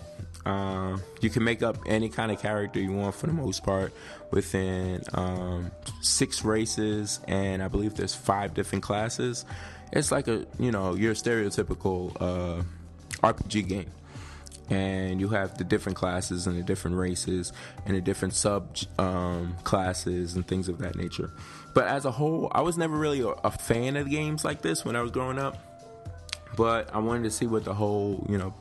Um, 0.47 1.03
you 1.21 1.31
can 1.31 1.43
make 1.43 1.63
up 1.63 1.79
any 1.87 2.09
kind 2.11 2.31
of 2.31 2.41
character 2.41 2.79
you 2.79 2.93
want 2.93 3.15
for 3.15 3.27
the 3.27 3.33
most 3.33 3.65
part 3.65 3.95
within 4.31 5.03
um, 5.15 5.71
six 6.03 6.45
races, 6.45 7.21
and 7.27 7.63
I 7.63 7.69
believe 7.69 7.95
there's 7.95 8.15
five 8.15 8.53
different 8.53 8.85
classes. 8.85 9.47
It's 9.93 10.13
like 10.13 10.29
a 10.29 10.47
you 10.59 10.71
know 10.71 10.95
your 10.95 11.15
stereotypical 11.15 12.17
uh, 12.21 12.63
RPG 13.23 13.69
game 13.69 13.91
and 14.71 15.21
you 15.21 15.29
have 15.29 15.59
the 15.59 15.65
different 15.65 15.97
classes 15.97 16.47
and 16.47 16.59
the 16.59 16.63
different 16.63 16.97
races 16.97 17.53
and 17.87 17.97
the 17.97 18.01
different 18.01 18.35
sub 18.35 18.77
um, 18.99 19.57
classes 19.65 20.35
and 20.35 20.47
things 20.47 20.69
of 20.69 20.79
that 20.79 20.97
nature. 20.97 21.31
But 21.75 21.87
as 21.87 22.05
a 22.05 22.11
whole, 22.11 22.51
I 22.53 22.63
was 22.63 22.79
never 22.79 22.97
really 22.97 23.21
a, 23.21 23.29
a 23.29 23.51
fan 23.51 23.97
of 23.97 24.09
games 24.09 24.45
like 24.45 24.63
this 24.63 24.85
when 24.85 24.97
I 24.97 25.03
was 25.03 25.11
growing 25.11 25.39
up. 25.39 25.59
But 26.57 26.95
I 26.95 26.99
wanted 26.99 27.25
to 27.25 27.31
see 27.31 27.47
what 27.47 27.65
the 27.65 27.75
whole, 27.75 28.25
you 28.29 28.39
know, 28.39 28.55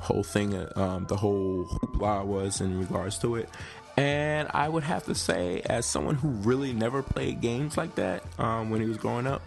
whole 0.00 0.22
thing, 0.22 0.54
um, 0.76 1.06
the 1.06 1.16
whole 1.16 1.64
hoopla 1.66 2.24
was 2.24 2.60
in 2.60 2.78
regards 2.78 3.18
to 3.18 3.36
it. 3.36 3.48
And 3.96 4.48
I 4.52 4.68
would 4.68 4.84
have 4.84 5.04
to 5.04 5.14
say, 5.14 5.62
as 5.66 5.86
someone 5.86 6.16
who 6.16 6.28
really 6.28 6.72
never 6.72 7.02
played 7.02 7.40
games 7.40 7.76
like 7.76 7.94
that 7.94 8.22
um, 8.38 8.70
when 8.70 8.80
he 8.80 8.86
was 8.86 8.98
growing 8.98 9.26
up, 9.26 9.42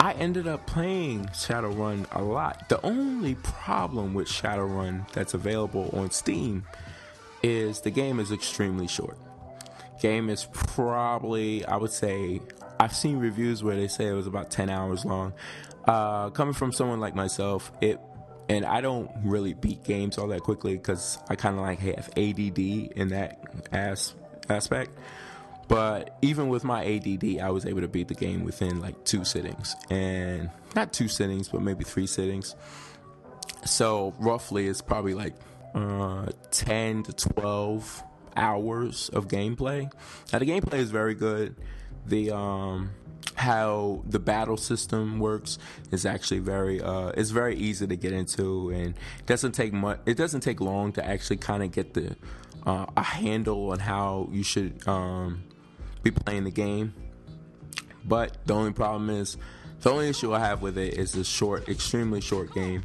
I 0.00 0.12
ended 0.14 0.48
up 0.48 0.66
playing 0.66 1.26
Shadowrun 1.26 2.06
a 2.12 2.22
lot. 2.22 2.70
The 2.70 2.80
only 2.86 3.34
problem 3.34 4.14
with 4.14 4.28
Shadowrun 4.28 5.06
that's 5.12 5.34
available 5.34 5.90
on 5.92 6.10
Steam 6.10 6.64
is 7.42 7.82
the 7.82 7.90
game 7.90 8.18
is 8.18 8.32
extremely 8.32 8.88
short. 8.88 9.18
Game 10.00 10.30
is 10.30 10.46
probably, 10.54 11.66
I 11.66 11.76
would 11.76 11.92
say, 11.92 12.40
I've 12.80 12.96
seen 12.96 13.18
reviews 13.18 13.62
where 13.62 13.76
they 13.76 13.88
say 13.88 14.06
it 14.06 14.14
was 14.14 14.26
about 14.26 14.50
10 14.50 14.70
hours 14.70 15.04
long. 15.04 15.34
Uh, 15.84 16.30
coming 16.30 16.54
from 16.54 16.72
someone 16.72 16.98
like 17.00 17.14
myself, 17.14 17.70
it 17.82 18.00
and 18.48 18.64
I 18.64 18.80
don't 18.80 19.10
really 19.22 19.52
beat 19.52 19.84
games 19.84 20.16
all 20.16 20.28
that 20.28 20.40
quickly 20.40 20.76
because 20.76 21.18
I 21.28 21.36
kind 21.36 21.56
of 21.56 21.62
like 21.62 21.78
have 21.80 22.08
ADD 22.16 22.58
in 22.58 23.08
that 23.08 23.38
as 23.70 24.14
aspect. 24.48 24.92
But 25.70 26.18
even 26.20 26.48
with 26.48 26.64
my 26.64 26.84
ADD, 26.84 27.38
I 27.40 27.50
was 27.50 27.64
able 27.64 27.80
to 27.82 27.86
beat 27.86 28.08
the 28.08 28.14
game 28.14 28.42
within 28.42 28.80
like 28.80 29.04
two 29.04 29.24
sittings. 29.24 29.76
And 29.88 30.50
not 30.74 30.92
two 30.92 31.06
sittings, 31.06 31.48
but 31.48 31.62
maybe 31.62 31.84
three 31.84 32.08
sittings. 32.08 32.56
So 33.64 34.12
roughly, 34.18 34.66
it's 34.66 34.80
probably 34.82 35.14
like 35.14 35.34
uh, 35.72 36.26
10 36.50 37.04
to 37.04 37.12
12 37.12 38.02
hours 38.36 39.10
of 39.10 39.28
gameplay. 39.28 39.88
Now, 40.32 40.40
the 40.40 40.46
gameplay 40.46 40.78
is 40.78 40.90
very 40.90 41.14
good. 41.14 41.54
The 42.04 42.32
um, 42.32 42.90
how 43.36 44.02
the 44.08 44.18
battle 44.18 44.56
system 44.56 45.20
works 45.20 45.56
is 45.92 46.04
actually 46.04 46.40
very 46.40 46.82
uh, 46.82 47.10
it's 47.10 47.30
very 47.30 47.54
easy 47.54 47.86
to 47.86 47.94
get 47.94 48.12
into 48.12 48.70
and 48.70 48.94
doesn't 49.26 49.52
take 49.52 49.72
much 49.72 50.00
it 50.06 50.16
doesn't 50.16 50.40
take 50.40 50.60
long 50.60 50.92
to 50.92 51.06
actually 51.06 51.36
kind 51.36 51.62
of 51.62 51.70
get 51.70 51.94
the 51.94 52.16
uh, 52.66 52.86
a 52.96 53.02
handle 53.02 53.70
on 53.70 53.78
how 53.78 54.28
you 54.32 54.42
should 54.42 54.86
um, 54.88 55.44
be 56.02 56.10
playing 56.10 56.44
the 56.44 56.50
game. 56.50 56.94
But 58.04 58.36
the 58.46 58.54
only 58.54 58.72
problem 58.72 59.10
is, 59.10 59.36
the 59.80 59.90
only 59.90 60.08
issue 60.08 60.34
I 60.34 60.40
have 60.40 60.62
with 60.62 60.76
it 60.78 60.94
is 60.94 61.12
the 61.12 61.24
short, 61.24 61.68
extremely 61.68 62.20
short 62.20 62.54
game. 62.54 62.82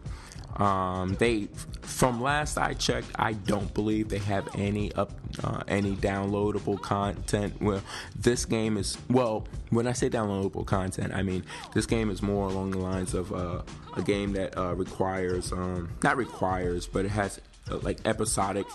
Um, 0.58 1.16
they, 1.20 1.50
from 1.82 2.22
last 2.22 2.58
I 2.58 2.74
checked, 2.74 3.08
I 3.16 3.34
don't 3.34 3.74
believe 3.74 4.08
they 4.08 4.20
have 4.20 4.48
any 4.56 4.94
up, 4.94 5.12
uh, 5.44 5.64
any 5.68 5.96
downloadable 5.98 6.82
content. 6.82 7.62
Well, 7.62 7.82
this 8.16 8.46
game 8.46 8.78
is 8.78 8.98
well. 9.10 9.48
When 9.70 9.86
I 9.86 9.92
say 9.92 10.10
downloadable 10.10 10.66
content, 10.66 11.14
I 11.14 11.24
mean 11.24 11.44
this 11.74 11.86
game 11.86 12.10
is 12.10 12.22
more 12.22 12.48
along 12.48 12.72
the 12.72 12.78
lines 12.78 13.14
of 13.14 13.34
uh, 13.34 13.64
a 13.98 14.02
game 14.02 14.32
that 14.34 14.58
uh, 14.58 14.76
requires, 14.76 15.52
um, 15.52 15.90
not 16.04 16.16
requires, 16.16 16.88
but 16.88 17.04
it 17.04 17.12
has 17.12 17.42
uh, 17.70 17.78
like 17.80 18.00
episodic 18.06 18.66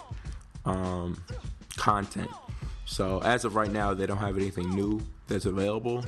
um, 0.67 1.23
content. 1.79 2.29
So 2.91 3.23
as 3.23 3.45
of 3.45 3.55
right 3.55 3.71
now, 3.71 3.95
they 3.95 4.05
don't 4.05 4.19
have 4.19 4.37
anything 4.37 4.69
new 4.71 5.01
that's 5.29 5.45
available. 5.47 6.05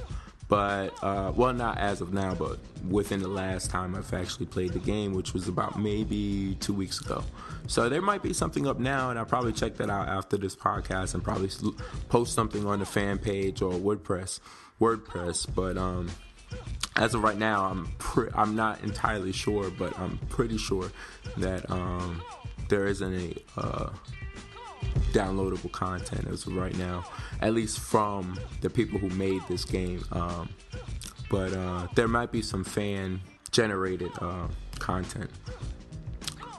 But 0.49 0.89
uh, 1.01 1.33
well, 1.35 1.53
not 1.53 1.79
as 1.79 2.01
of 2.01 2.13
now, 2.13 2.35
but 2.35 2.59
within 2.91 3.23
the 3.23 3.29
last 3.29 3.71
time 3.71 3.95
I've 3.95 4.13
actually 4.13 4.47
played 4.47 4.73
the 4.73 4.81
game, 4.81 5.15
which 5.15 5.33
was 5.33 5.47
about 5.47 5.79
maybe 5.79 6.57
two 6.59 6.75
weeks 6.75 7.01
ago. 7.01 7.23
So 7.69 7.89
there 7.89 8.03
might 8.03 8.21
be 8.21 8.33
something 8.33 8.67
up 8.67 8.81
now, 8.81 9.11
and 9.11 9.19
I'll 9.19 9.25
probably 9.25 9.53
check 9.53 9.77
that 9.77 9.91
out 9.91 10.09
after 10.09 10.37
this 10.37 10.57
podcast 10.57 11.15
and 11.15 11.23
probably 11.23 11.51
post 12.09 12.35
something 12.35 12.67
on 12.67 12.81
the 12.81 12.85
fan 12.85 13.19
page 13.19 13.63
or 13.63 13.73
WordPress. 13.75 14.41
WordPress, 14.81 15.47
but 15.55 15.79
um, 15.79 16.11
as 16.97 17.15
of 17.15 17.23
right 17.23 17.39
now, 17.39 17.67
I'm 17.67 17.87
pre- 17.99 18.29
I'm 18.35 18.57
not 18.57 18.83
entirely 18.83 19.33
sure, 19.33 19.71
but 19.71 19.97
I'm 20.01 20.19
pretty 20.31 20.59
sure 20.59 20.91
that 21.37 21.71
um, 21.71 22.21
there 22.69 22.89
isn't 22.89 23.15
a 23.57 23.61
uh, 23.61 23.91
downloadable 25.13 25.71
content 25.73 26.27
as 26.29 26.47
of 26.47 26.57
right 26.57 26.77
now, 26.77 27.05
at 27.41 27.55
least 27.55 27.79
from 27.79 28.39
the 28.61 28.71
people 28.71 28.99
who 28.99 29.09
made 29.11 29.41
this 29.49 29.65
game. 29.65 30.05
Um, 30.13 30.49
but 31.31 31.53
uh, 31.53 31.87
there 31.95 32.09
might 32.09 32.33
be 32.33 32.43
some 32.43 32.65
fan 32.65 33.21
generated 33.51 34.11
uh, 34.21 34.49
content. 34.79 35.31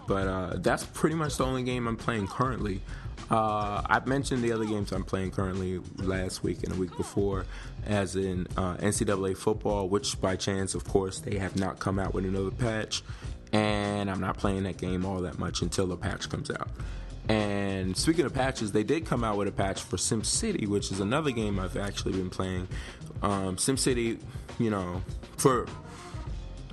But 0.07 0.27
uh, 0.27 0.53
that's 0.57 0.83
pretty 0.85 1.15
much 1.15 1.37
the 1.37 1.45
only 1.45 1.63
game 1.63 1.87
I'm 1.87 1.97
playing 1.97 2.27
currently. 2.27 2.81
Uh, 3.29 3.81
I've 3.85 4.05
mentioned 4.05 4.43
the 4.43 4.51
other 4.51 4.65
games 4.65 4.91
I'm 4.91 5.03
playing 5.03 5.31
currently 5.31 5.79
last 5.97 6.43
week 6.43 6.63
and 6.63 6.73
the 6.73 6.79
week 6.79 6.95
before, 6.97 7.45
as 7.85 8.15
in 8.15 8.47
uh, 8.57 8.75
NCAA 8.75 9.37
football, 9.37 9.89
which 9.89 10.19
by 10.19 10.35
chance, 10.35 10.75
of 10.75 10.83
course, 10.85 11.19
they 11.19 11.37
have 11.37 11.55
not 11.55 11.79
come 11.79 11.99
out 11.99 12.13
with 12.13 12.25
another 12.25 12.51
patch, 12.51 13.01
and 13.51 14.11
I'm 14.11 14.19
not 14.19 14.37
playing 14.37 14.63
that 14.63 14.77
game 14.77 15.05
all 15.05 15.21
that 15.21 15.39
much 15.39 15.61
until 15.61 15.87
the 15.87 15.97
patch 15.97 16.29
comes 16.29 16.51
out. 16.51 16.69
And 17.29 17.95
speaking 17.95 18.25
of 18.25 18.33
patches, 18.33 18.71
they 18.71 18.83
did 18.83 19.05
come 19.05 19.23
out 19.23 19.37
with 19.37 19.47
a 19.47 19.51
patch 19.51 19.81
for 19.81 19.97
SimCity, 19.97 20.67
which 20.67 20.91
is 20.91 20.99
another 20.99 21.31
game 21.31 21.59
I've 21.59 21.77
actually 21.77 22.13
been 22.13 22.29
playing. 22.29 22.67
Um, 23.21 23.55
SimCity, 23.55 24.19
you 24.59 24.69
know, 24.69 25.01
for 25.37 25.67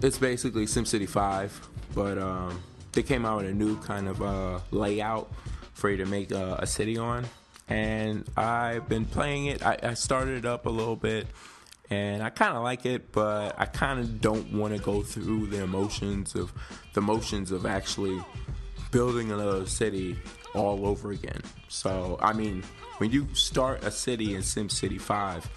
it's 0.03 0.19
basically 0.19 0.67
SimCity 0.67 1.09
5, 1.09 1.69
but 1.95 2.19
um, 2.19 2.63
they 2.93 3.03
came 3.03 3.25
out 3.25 3.39
with 3.39 3.47
a 3.47 3.55
new 3.55 3.79
kind 3.81 4.09
of 4.09 4.23
uh, 4.23 4.61
layout 4.71 5.31
for 5.75 5.91
you 5.91 5.99
to 5.99 6.07
make 6.07 6.33
a, 6.33 6.57
a, 6.61 6.67
city 6.67 6.99
on. 6.99 7.27
And 7.69 8.29
I've 8.37 8.89
been 8.89 9.05
playing 9.05 9.47
it. 9.47 9.65
I, 9.65 9.79
I 9.83 9.95
started 9.95 10.39
it 10.39 10.45
up 10.45 10.67
a 10.67 10.71
little 10.71 10.97
bit, 10.97 11.27
and 11.89 12.23
I 12.23 12.31
kind 12.31 12.57
of 12.57 12.65
like 12.65 12.85
it, 12.87 13.13
but 13.13 13.55
I 13.59 13.67
kind 13.67 14.01
of 14.01 14.21
don't 14.21 14.53
want 14.53 14.77
to 14.77 14.83
go 14.83 15.03
through 15.03 15.47
the 15.47 15.63
emotions 15.63 16.35
of 16.35 16.53
the 16.95 17.01
motions 17.01 17.53
of 17.53 17.67
actually 17.67 18.21
building 18.91 19.31
another 19.31 19.67
city 19.67 20.19
all 20.55 20.87
over 20.87 21.13
again. 21.13 21.41
So, 21.69 22.19
I 22.21 22.33
mean, 22.33 22.63
when 22.99 23.11
you 23.11 23.29
start 23.35 23.85
a 23.85 23.91
city 23.91 24.35
in 24.35 24.43
SimCity 24.43 25.01
5, 25.01 25.49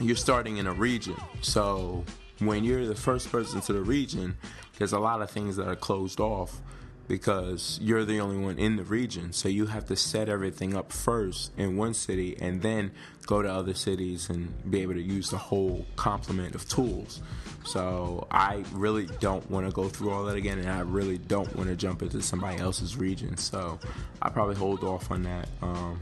you're 0.00 0.16
starting 0.16 0.56
in 0.56 0.66
a 0.66 0.72
region. 0.72 1.16
So, 1.40 2.04
when 2.38 2.64
you're 2.64 2.86
the 2.86 2.94
first 2.94 3.30
person 3.30 3.60
to 3.62 3.72
the 3.72 3.82
region, 3.82 4.36
there's 4.78 4.92
a 4.92 4.98
lot 4.98 5.22
of 5.22 5.30
things 5.30 5.56
that 5.56 5.68
are 5.68 5.76
closed 5.76 6.20
off 6.20 6.60
because 7.08 7.78
you're 7.82 8.04
the 8.04 8.20
only 8.20 8.36
one 8.36 8.58
in 8.58 8.76
the 8.76 8.84
region. 8.84 9.32
So 9.32 9.48
you 9.48 9.66
have 9.66 9.86
to 9.86 9.96
set 9.96 10.28
everything 10.28 10.74
up 10.74 10.92
first 10.92 11.52
in 11.56 11.76
one 11.76 11.94
city 11.94 12.36
and 12.40 12.62
then 12.62 12.92
go 13.26 13.42
to 13.42 13.52
other 13.52 13.74
cities 13.74 14.30
and 14.30 14.52
be 14.70 14.80
able 14.82 14.94
to 14.94 15.02
use 15.02 15.30
the 15.30 15.38
whole 15.38 15.86
complement 15.96 16.54
of 16.54 16.68
tools. 16.68 17.20
So 17.64 18.26
I 18.30 18.64
really 18.72 19.06
don't 19.20 19.48
want 19.50 19.66
to 19.66 19.72
go 19.72 19.88
through 19.88 20.10
all 20.10 20.24
that 20.24 20.36
again, 20.36 20.58
and 20.58 20.68
I 20.68 20.80
really 20.80 21.18
don't 21.18 21.54
want 21.56 21.68
to 21.68 21.76
jump 21.76 22.02
into 22.02 22.20
somebody 22.22 22.58
else's 22.58 22.96
region. 22.96 23.36
So 23.36 23.78
I 24.20 24.28
probably 24.30 24.56
hold 24.56 24.82
off 24.82 25.10
on 25.10 25.22
that, 25.22 25.48
um, 25.60 26.00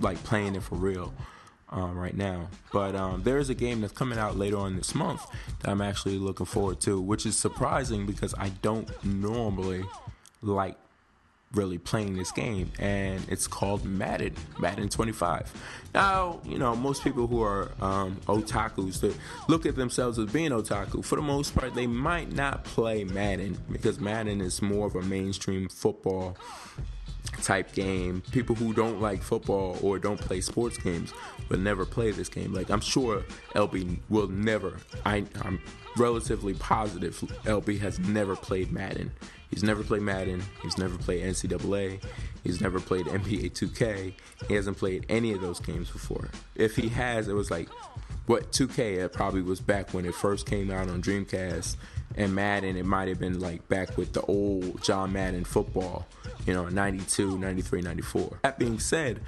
like 0.00 0.22
playing 0.24 0.54
it 0.54 0.62
for 0.62 0.76
real. 0.76 1.12
Um, 1.70 1.98
right 1.98 2.16
now. 2.16 2.50
But 2.72 2.94
um, 2.94 3.24
there 3.24 3.38
is 3.38 3.50
a 3.50 3.54
game 3.54 3.80
that's 3.80 3.92
coming 3.92 4.16
out 4.16 4.36
later 4.36 4.58
on 4.58 4.76
this 4.76 4.94
month 4.94 5.26
that 5.58 5.70
I'm 5.70 5.80
actually 5.80 6.18
looking 6.18 6.46
forward 6.46 6.80
to, 6.82 7.00
which 7.00 7.26
is 7.26 7.36
surprising 7.36 8.06
because 8.06 8.32
I 8.38 8.50
don't 8.50 8.88
normally 9.04 9.84
like 10.44 10.76
really 11.54 11.78
playing 11.78 12.16
this 12.16 12.32
game, 12.32 12.70
and 12.78 13.24
it's 13.28 13.46
called 13.46 13.84
Madden, 13.84 14.34
Madden 14.58 14.88
25. 14.88 15.52
Now, 15.94 16.40
you 16.44 16.58
know, 16.58 16.74
most 16.74 17.04
people 17.04 17.26
who 17.26 17.42
are 17.42 17.70
um, 17.80 18.16
otakus 18.26 19.00
that 19.00 19.16
look 19.48 19.66
at 19.66 19.76
themselves 19.76 20.18
as 20.18 20.30
being 20.30 20.50
otaku, 20.50 21.04
for 21.04 21.16
the 21.16 21.22
most 21.22 21.54
part, 21.54 21.74
they 21.74 21.86
might 21.86 22.32
not 22.32 22.64
play 22.64 23.04
Madden 23.04 23.58
because 23.70 24.00
Madden 24.00 24.40
is 24.40 24.60
more 24.60 24.86
of 24.86 24.96
a 24.96 25.02
mainstream 25.02 25.68
football 25.68 26.36
type 27.42 27.72
game. 27.72 28.22
People 28.32 28.54
who 28.54 28.72
don't 28.72 29.00
like 29.00 29.22
football 29.22 29.78
or 29.82 29.98
don't 29.98 30.20
play 30.20 30.40
sports 30.40 30.78
games 30.78 31.12
will 31.48 31.58
never 31.58 31.84
play 31.84 32.10
this 32.10 32.28
game. 32.28 32.52
Like 32.52 32.70
I'm 32.70 32.80
sure 32.80 33.22
LB 33.54 33.98
will 34.08 34.28
never. 34.28 34.78
I, 35.04 35.24
I'm 35.42 35.60
relatively 35.96 36.54
positive 36.54 37.14
LB 37.44 37.80
has 37.80 37.98
never 37.98 38.36
played 38.36 38.72
Madden. 38.72 39.12
He's 39.50 39.62
never 39.62 39.84
played 39.84 40.02
Madden. 40.02 40.42
He's 40.62 40.78
never 40.78 40.98
played 40.98 41.22
NCAA. 41.22 42.02
He's 42.42 42.60
never 42.60 42.80
played 42.80 43.06
NBA 43.06 43.52
2K. 43.52 44.14
He 44.48 44.54
hasn't 44.54 44.76
played 44.76 45.06
any 45.08 45.32
of 45.32 45.40
those 45.40 45.60
games 45.60 45.90
before. 45.90 46.28
If 46.56 46.76
he 46.76 46.88
has, 46.88 47.28
it 47.28 47.34
was 47.34 47.50
like 47.50 47.68
what 48.26 48.52
2K 48.52 49.04
it 49.04 49.12
probably 49.12 49.42
was 49.42 49.60
back 49.60 49.92
when 49.92 50.06
it 50.06 50.14
first 50.14 50.46
came 50.46 50.70
out 50.70 50.88
on 50.88 51.02
Dreamcast 51.02 51.76
and 52.16 52.34
Madden 52.34 52.76
it 52.76 52.86
might 52.86 53.08
have 53.08 53.18
been 53.18 53.40
like 53.40 53.68
back 53.68 53.96
with 53.96 54.12
the 54.12 54.22
old 54.22 54.82
John 54.82 55.12
Madden 55.12 55.44
football, 55.44 56.06
you 56.46 56.54
know, 56.54 56.68
92, 56.68 57.38
93, 57.38 57.82
94. 57.82 58.38
That 58.42 58.58
being 58.58 58.78
said, 58.78 59.20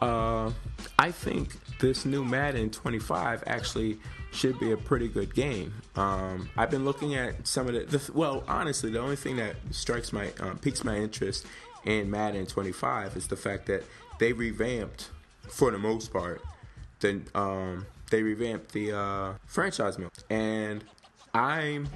uh, 0.00 0.50
I 0.98 1.10
think 1.10 1.56
this 1.78 2.04
new 2.04 2.24
Madden 2.24 2.70
25 2.70 3.44
actually 3.46 3.98
should 4.32 4.58
be 4.60 4.72
a 4.72 4.76
pretty 4.76 5.08
good 5.08 5.34
game. 5.34 5.72
Um, 5.96 6.50
I've 6.56 6.70
been 6.70 6.84
looking 6.84 7.14
at 7.14 7.46
some 7.46 7.66
of 7.66 7.74
the, 7.74 7.98
the, 7.98 8.12
well, 8.12 8.44
honestly, 8.46 8.90
the 8.90 9.00
only 9.00 9.16
thing 9.16 9.36
that 9.36 9.56
strikes 9.70 10.12
my 10.12 10.30
um, 10.40 10.58
piques 10.58 10.84
my 10.84 10.96
interest 10.96 11.46
in 11.84 12.10
Madden 12.10 12.46
25 12.46 13.16
is 13.16 13.28
the 13.28 13.36
fact 13.36 13.66
that 13.66 13.84
they 14.18 14.32
revamped, 14.32 15.10
for 15.48 15.70
the 15.70 15.78
most 15.78 16.12
part, 16.12 16.42
the 17.00 17.22
um, 17.34 17.86
they 18.10 18.22
revamped 18.22 18.72
the 18.72 18.96
uh, 18.96 19.32
franchise 19.46 19.98
mode, 19.98 20.10
and 20.30 20.84
I'm, 21.34 21.88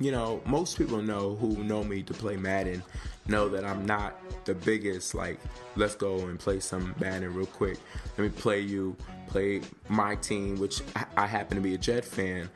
you 0.00 0.12
know, 0.12 0.42
most 0.46 0.78
people 0.78 1.02
know 1.02 1.34
who 1.34 1.62
know 1.64 1.82
me 1.82 2.02
to 2.02 2.14
play 2.14 2.36
Madden 2.36 2.82
know 3.28 3.48
that 3.48 3.64
I'm 3.64 3.86
not 3.86 4.16
the 4.44 4.54
biggest 4.54 5.14
like 5.14 5.40
let's 5.76 5.94
go 5.94 6.18
and 6.28 6.38
play 6.38 6.60
some 6.60 6.94
Madden 7.00 7.34
real 7.34 7.46
quick. 7.46 7.78
Let 8.16 8.24
me 8.24 8.30
play 8.30 8.60
you, 8.60 8.96
play 9.26 9.62
my 9.88 10.16
team, 10.16 10.58
which 10.58 10.82
I 11.16 11.26
happen 11.26 11.56
to 11.56 11.62
be 11.62 11.74
a 11.74 11.78
Jet 11.78 12.04
fan, 12.04 12.48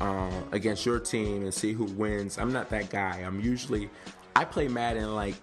uh, 0.00 0.30
against 0.52 0.86
your 0.86 0.98
team 0.98 1.42
and 1.42 1.52
see 1.52 1.72
who 1.72 1.84
wins. 1.84 2.38
I'm 2.38 2.52
not 2.52 2.70
that 2.70 2.90
guy. 2.90 3.18
I'm 3.18 3.40
usually 3.40 3.90
I 4.34 4.44
play 4.44 4.68
Madden 4.68 5.14
like 5.14 5.34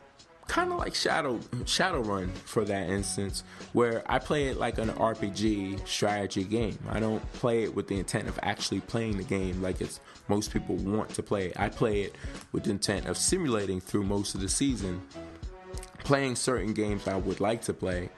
kind 0.50 0.72
of 0.72 0.80
like 0.80 0.96
Shadow 0.96 1.38
Shadowrun 1.64 2.36
for 2.40 2.66
that 2.66 2.90
instance, 2.90 3.44
where 3.72 4.04
I 4.12 4.18
play 4.20 4.48
it 4.48 4.58
like 4.58 4.80
an 4.80 4.90
RPG 4.90 5.88
strategy 5.88 6.44
game. 6.44 6.78
I 6.90 7.00
don't 7.00 7.22
play 7.34 7.64
it 7.64 7.74
with 7.74 7.88
the 7.88 8.00
intent 8.00 8.28
of 8.28 8.38
actually 8.42 8.82
playing 8.82 9.18
the 9.18 9.24
game 9.24 9.62
like 9.62 9.80
it's 9.80 10.02
most 10.28 10.52
people 10.52 10.76
want 10.76 11.10
to 11.12 11.24
play. 11.24 11.54
I 11.56 11.70
play 11.70 12.02
it 12.02 12.16
with 12.52 12.64
the 12.64 12.72
intent 12.72 13.06
of 13.06 13.16
simulating 13.18 13.80
through 13.80 14.04
most 14.04 14.34
of 14.34 14.42
the 14.42 14.50
season, 14.50 15.02
playing 16.00 16.36
certain 16.36 16.74
games 16.74 17.08
I 17.08 17.16
would 17.16 17.40
like 17.40 17.62
to 17.64 17.74
play, 17.74 18.10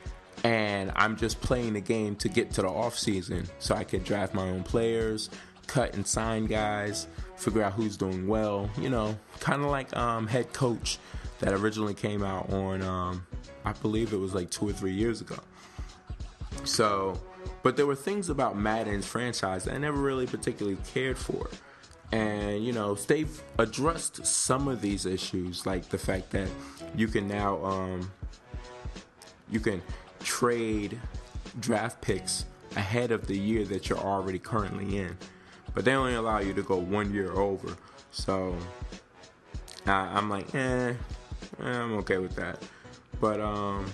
and 0.45 0.93
I'm 0.95 1.17
just 1.17 1.41
playing 1.41 1.73
the 1.73 1.81
game 1.81 2.15
to 2.15 2.29
get 2.29 2.51
to 2.53 2.61
the 2.61 2.69
off 2.69 2.97
season 2.97 3.45
so 3.59 3.75
I 3.75 3.83
can 3.83 4.03
draft 4.03 4.33
my 4.33 4.49
own 4.49 4.63
players, 4.63 5.29
cut 5.67 5.95
and 5.95 6.07
sign 6.07 6.45
guys, 6.45 7.07
figure 7.35 7.61
out 7.61 7.73
who's 7.73 7.97
doing 7.97 8.25
well. 8.25 8.69
You 8.79 8.89
know, 8.89 9.19
kind 9.41 9.61
of 9.61 9.69
like 9.69 9.93
um, 9.97 10.27
head 10.27 10.53
coach 10.53 10.97
that 11.41 11.53
originally 11.53 11.95
came 11.95 12.23
out 12.23 12.49
on, 12.51 12.81
um, 12.83 13.25
I 13.65 13.73
believe 13.73 14.13
it 14.13 14.17
was 14.17 14.33
like 14.33 14.49
two 14.49 14.69
or 14.69 14.73
three 14.73 14.93
years 14.93 15.21
ago. 15.21 15.37
So, 16.63 17.19
but 17.63 17.75
there 17.75 17.87
were 17.87 17.95
things 17.95 18.29
about 18.29 18.55
Madden's 18.57 19.07
franchise 19.07 19.65
that 19.65 19.73
I 19.73 19.77
never 19.79 19.97
really 19.97 20.27
particularly 20.27 20.77
cared 20.93 21.17
for. 21.17 21.49
And, 22.11 22.63
you 22.63 22.73
know, 22.73 22.93
they've 22.95 23.41
addressed 23.57 24.25
some 24.25 24.67
of 24.67 24.81
these 24.81 25.05
issues, 25.05 25.65
like 25.65 25.89
the 25.89 25.97
fact 25.97 26.29
that 26.31 26.47
you 26.95 27.07
can 27.07 27.27
now, 27.27 27.63
um, 27.63 28.11
you 29.49 29.59
can 29.59 29.81
trade 30.23 30.99
draft 31.59 32.01
picks 32.01 32.45
ahead 32.75 33.11
of 33.11 33.25
the 33.27 33.37
year 33.37 33.65
that 33.65 33.89
you're 33.89 33.97
already 33.97 34.39
currently 34.39 34.97
in. 34.97 35.17
But 35.73 35.85
they 35.85 35.93
only 35.93 36.13
allow 36.13 36.39
you 36.39 36.53
to 36.53 36.63
go 36.63 36.77
one 36.77 37.13
year 37.13 37.31
over. 37.31 37.75
So, 38.11 38.55
I'm 39.87 40.29
like, 40.29 40.53
eh, 40.53 40.93
I'm 41.59 41.93
okay 41.99 42.17
with 42.17 42.35
that. 42.35 42.61
But 43.19 43.39
um, 43.39 43.85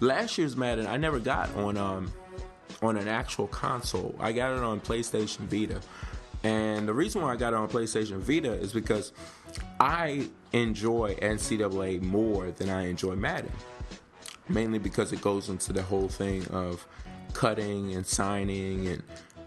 last 0.00 0.38
year's 0.38 0.56
Madden, 0.56 0.86
I 0.86 0.96
never 0.96 1.18
got 1.18 1.54
on 1.56 1.76
um, 1.76 2.12
on 2.82 2.96
an 2.96 3.08
actual 3.08 3.46
console. 3.46 4.14
I 4.18 4.32
got 4.32 4.56
it 4.56 4.62
on 4.62 4.80
PlayStation 4.80 5.40
Vita. 5.40 5.80
And 6.42 6.88
the 6.88 6.94
reason 6.94 7.20
why 7.20 7.32
I 7.32 7.36
got 7.36 7.52
it 7.52 7.56
on 7.56 7.68
PlayStation 7.68 8.18
Vita 8.18 8.52
is 8.52 8.72
because 8.72 9.12
I 9.78 10.28
enjoy 10.52 11.14
NCAA 11.16 12.00
more 12.00 12.50
than 12.50 12.70
I 12.70 12.88
enjoy 12.88 13.14
Madden. 13.14 13.52
Mainly 14.48 14.78
because 14.78 15.12
it 15.12 15.20
goes 15.20 15.48
into 15.48 15.72
the 15.72 15.82
whole 15.82 16.08
thing 16.08 16.46
of 16.48 16.86
cutting 17.34 17.94
and 17.94 18.06
signing 18.06 18.88
and 18.88 19.02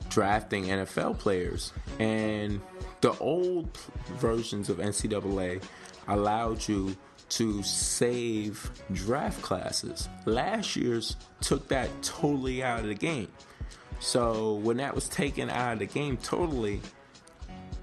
drafting 0.09 0.65
NFL 0.65 1.17
players. 1.17 1.73
And 1.99 2.61
the 3.01 3.17
old 3.17 3.75
versions 4.17 4.69
of 4.69 4.77
NCAA 4.77 5.63
allowed 6.07 6.67
you 6.67 6.95
to 7.29 7.63
save 7.63 8.69
draft 8.91 9.41
classes. 9.41 10.07
Last 10.25 10.75
year's 10.75 11.15
took 11.41 11.67
that 11.69 11.89
totally 12.03 12.63
out 12.63 12.81
of 12.81 12.87
the 12.87 12.95
game. 12.95 13.27
So 13.99 14.55
when 14.55 14.77
that 14.77 14.93
was 14.93 15.07
taken 15.09 15.49
out 15.49 15.73
of 15.73 15.79
the 15.79 15.85
game 15.85 16.17
totally, 16.17 16.81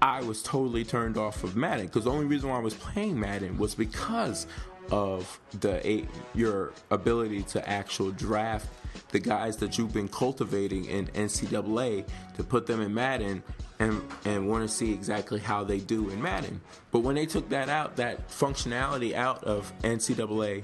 I 0.01 0.21
was 0.21 0.41
totally 0.41 0.83
turned 0.83 1.17
off 1.17 1.43
of 1.43 1.55
Madden 1.55 1.87
because 1.87 2.05
the 2.05 2.11
only 2.11 2.25
reason 2.25 2.49
why 2.49 2.57
I 2.57 2.61
was 2.61 2.73
playing 2.75 3.19
Madden 3.19 3.57
was 3.57 3.75
because 3.75 4.47
of 4.91 5.39
the 5.61 6.05
your 6.35 6.73
ability 6.91 7.43
to 7.43 7.67
actual 7.67 8.11
draft 8.11 8.67
the 9.11 9.19
guys 9.19 9.57
that 9.57 9.77
you've 9.77 9.93
been 9.93 10.07
cultivating 10.07 10.85
in 10.85 11.07
NCAA 11.07 12.05
to 12.35 12.43
put 12.43 12.67
them 12.67 12.81
in 12.81 12.93
Madden 12.93 13.43
and 13.79 14.01
and 14.25 14.47
want 14.47 14.63
to 14.63 14.73
see 14.73 14.93
exactly 14.93 15.39
how 15.39 15.63
they 15.63 15.79
do 15.79 16.09
in 16.09 16.21
Madden. 16.21 16.61
But 16.91 16.99
when 16.99 17.15
they 17.15 17.25
took 17.25 17.49
that 17.49 17.69
out, 17.69 17.95
that 17.95 18.27
functionality 18.29 19.13
out 19.13 19.43
of 19.43 19.71
NCAA 19.81 20.63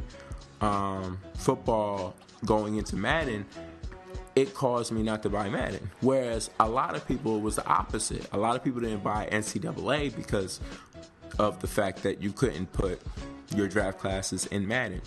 um, 0.62 1.20
football 1.36 2.16
going 2.46 2.78
into 2.78 2.96
Madden, 2.96 3.46
it 4.36 4.54
caused 4.54 4.92
me 4.92 5.04
not 5.04 5.24
to 5.24 5.30
buy 5.30 5.50
Madden. 5.50 5.90
Whereas 6.02 6.50
a 6.60 6.68
lot 6.68 6.96
of 6.96 7.08
people 7.08 7.42
was 7.42 7.56
the 7.56 7.66
opposite. 7.66 8.28
A 8.34 8.38
lot 8.38 8.56
of 8.56 8.64
people 8.64 8.82
didn't 8.82 9.04
buy 9.04 9.28
NCAA 9.32 10.16
because 10.16 10.60
of 11.40 11.60
the 11.60 11.68
fact 11.68 12.04
that 12.04 12.22
you 12.22 12.32
couldn't 12.32 12.72
put 12.72 13.02
your 13.56 13.68
draft 13.68 14.00
classes 14.00 14.46
in 14.48 14.68
Madden. 14.68 15.02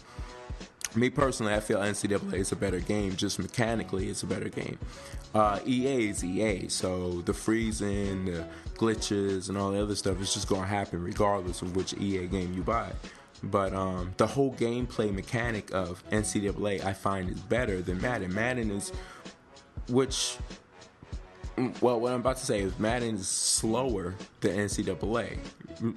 Me 0.97 1.09
personally, 1.09 1.55
I 1.55 1.61
feel 1.61 1.79
NCAA 1.79 2.35
is 2.35 2.51
a 2.51 2.57
better 2.57 2.81
game. 2.81 3.15
Just 3.15 3.39
mechanically, 3.39 4.09
it's 4.09 4.25
a 4.25 4.27
better 4.27 4.49
game. 4.49 4.79
Uh, 5.33 5.61
EA 5.65 6.09
is 6.09 6.25
EA, 6.25 6.69
so 6.69 7.23
the 7.23 7.33
freezing, 7.33 8.25
the 8.25 8.45
glitches, 8.75 9.49
and 9.49 9.57
all 9.57 9.71
the 9.71 9.81
other 9.81 9.95
stuff 9.95 10.21
is 10.21 10.35
just 10.35 10.49
going 10.49 10.63
to 10.63 10.67
happen 10.67 11.03
regardless 11.03 11.63
of 11.63 11.77
which 11.77 11.95
EA 11.95 12.27
game 12.27 12.53
you 12.55 12.63
buy. 12.63 12.91
But 13.45 13.73
um, 13.73 14.13
the 14.17 14.27
whole 14.27 14.53
gameplay 14.55 15.15
mechanic 15.15 15.73
of 15.73 16.03
NCAA 16.11 16.85
I 16.85 16.93
find 16.93 17.31
is 17.31 17.41
better 17.41 17.81
than 17.81 18.01
Madden. 18.01 18.35
Madden 18.35 18.71
is, 18.73 18.93
which 19.89 20.37
well, 21.81 22.01
what 22.01 22.13
I'm 22.13 22.21
about 22.21 22.37
to 22.39 22.47
say 22.47 22.61
is 22.61 22.79
Madden 22.79 23.17
is 23.17 23.29
slower 23.29 24.15
than 24.41 24.57
NCAA. 24.57 25.39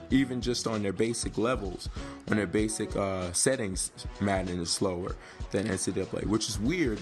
Even 0.09 0.41
just 0.41 0.67
on 0.67 0.81
their 0.83 0.93
basic 0.93 1.37
levels, 1.37 1.89
on 2.29 2.37
their 2.37 2.47
basic 2.47 2.95
uh, 2.95 3.31
settings, 3.33 3.91
Madden 4.19 4.59
is 4.59 4.69
slower 4.69 5.15
than 5.51 5.67
NCAA, 5.67 6.25
which 6.25 6.49
is 6.49 6.59
weird 6.59 6.99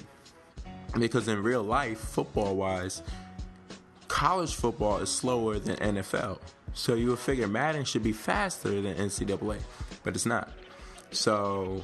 because 1.00 1.28
in 1.28 1.42
real 1.42 1.64
life, 1.64 2.00
football 2.00 2.56
wise, 2.56 3.02
college 4.08 4.54
football 4.54 4.98
is 4.98 5.10
slower 5.10 5.60
than 5.60 5.76
NFL. 5.78 6.40
So 6.74 6.96
you 6.96 7.10
would 7.10 7.20
figure 7.20 7.48
Madden 7.48 7.86
should 7.86 8.04
be 8.04 8.14
faster 8.14 8.82
than 8.82 8.96
NCAA, 8.96 9.60
but 10.04 10.16
it's 10.16 10.26
not. 10.26 10.50
So 11.12 11.84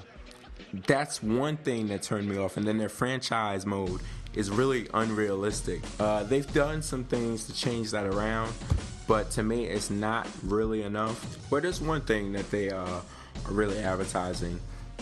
that's 0.85 1.21
one 1.21 1.57
thing 1.57 1.87
that 1.87 2.03
turned 2.03 2.29
me 2.29 2.37
off. 2.37 2.57
And 2.57 2.67
then 2.67 2.77
their 2.77 2.89
franchise 2.89 3.65
mode 3.65 4.01
is 4.37 4.51
really 4.51 4.87
unrealistic. 4.93 5.81
Uh, 5.99 6.23
they've 6.23 6.53
done 6.53 6.83
some 6.83 7.03
things 7.03 7.47
to 7.47 7.53
change 7.53 7.89
that 7.89 8.05
around, 8.05 8.53
but 9.07 9.31
to 9.31 9.41
me, 9.41 9.65
it's 9.65 9.89
not 9.89 10.27
really 10.43 10.83
enough. 10.83 11.37
But 11.49 11.63
there's 11.63 11.81
one 11.81 12.01
thing 12.01 12.33
that 12.33 12.49
they 12.51 12.69
uh, 12.69 12.85
are 12.85 13.01
really 13.49 13.79
advertising, 13.79 14.59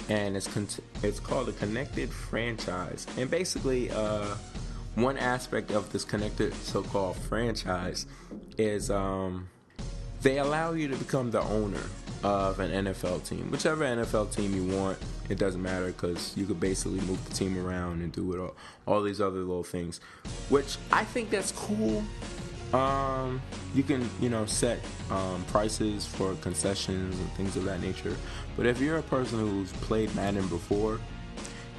and 0.08 0.38
it's 0.38 0.48
con- 0.48 0.70
it's 1.04 1.20
called 1.20 1.50
a 1.50 1.52
connected 1.52 2.10
franchise. 2.10 3.06
And 3.18 3.30
basically, 3.30 3.92
uh, 3.92 4.36
one 4.96 5.18
aspect 5.18 5.72
of 5.72 5.92
this 5.92 6.06
connected 6.06 6.54
so-called 6.54 7.18
franchise 7.18 8.06
is 8.58 8.90
um, 8.90 9.50
they 10.22 10.38
allow 10.38 10.72
you 10.72 10.88
to 10.88 10.96
become 10.96 11.32
the 11.32 11.42
owner 11.42 11.84
of 12.24 12.60
an 12.60 12.86
NFL 12.86 13.28
team, 13.28 13.52
whichever 13.52 13.84
NFL 13.84 14.34
team 14.36 14.56
you 14.56 14.76
want. 14.76 14.98
It 15.30 15.40
doesn't 15.40 15.62
matter 15.62 15.88
because 15.88 16.34
you 16.38 16.46
could 16.46 16.60
basically 16.60 17.00
move 17.02 17.24
the 17.28 17.34
team 17.34 17.58
around 17.58 18.02
and 18.02 18.12
do 18.12 18.34
it 18.34 18.40
all, 18.40 18.56
all 18.86 19.02
these 19.02 19.20
other 19.20 19.40
little 19.40 19.64
things, 19.64 20.00
which 20.50 20.78
I 20.92 21.04
think 21.04 21.30
that's 21.30 21.52
cool. 21.52 22.04
Um, 22.74 23.42
you 23.74 23.84
can 23.84 24.10
you 24.20 24.30
know 24.30 24.46
set 24.46 24.80
um, 25.10 25.44
prices 25.48 26.06
for 26.06 26.36
concessions 26.36 27.18
and 27.18 27.32
things 27.34 27.56
of 27.56 27.64
that 27.66 27.82
nature. 27.82 28.16
But 28.58 28.66
if 28.66 28.80
you're 28.80 28.98
a 28.98 29.04
person 29.04 29.40
who's 29.40 29.72
played 29.74 30.14
Madden 30.16 30.48
before, 30.48 31.00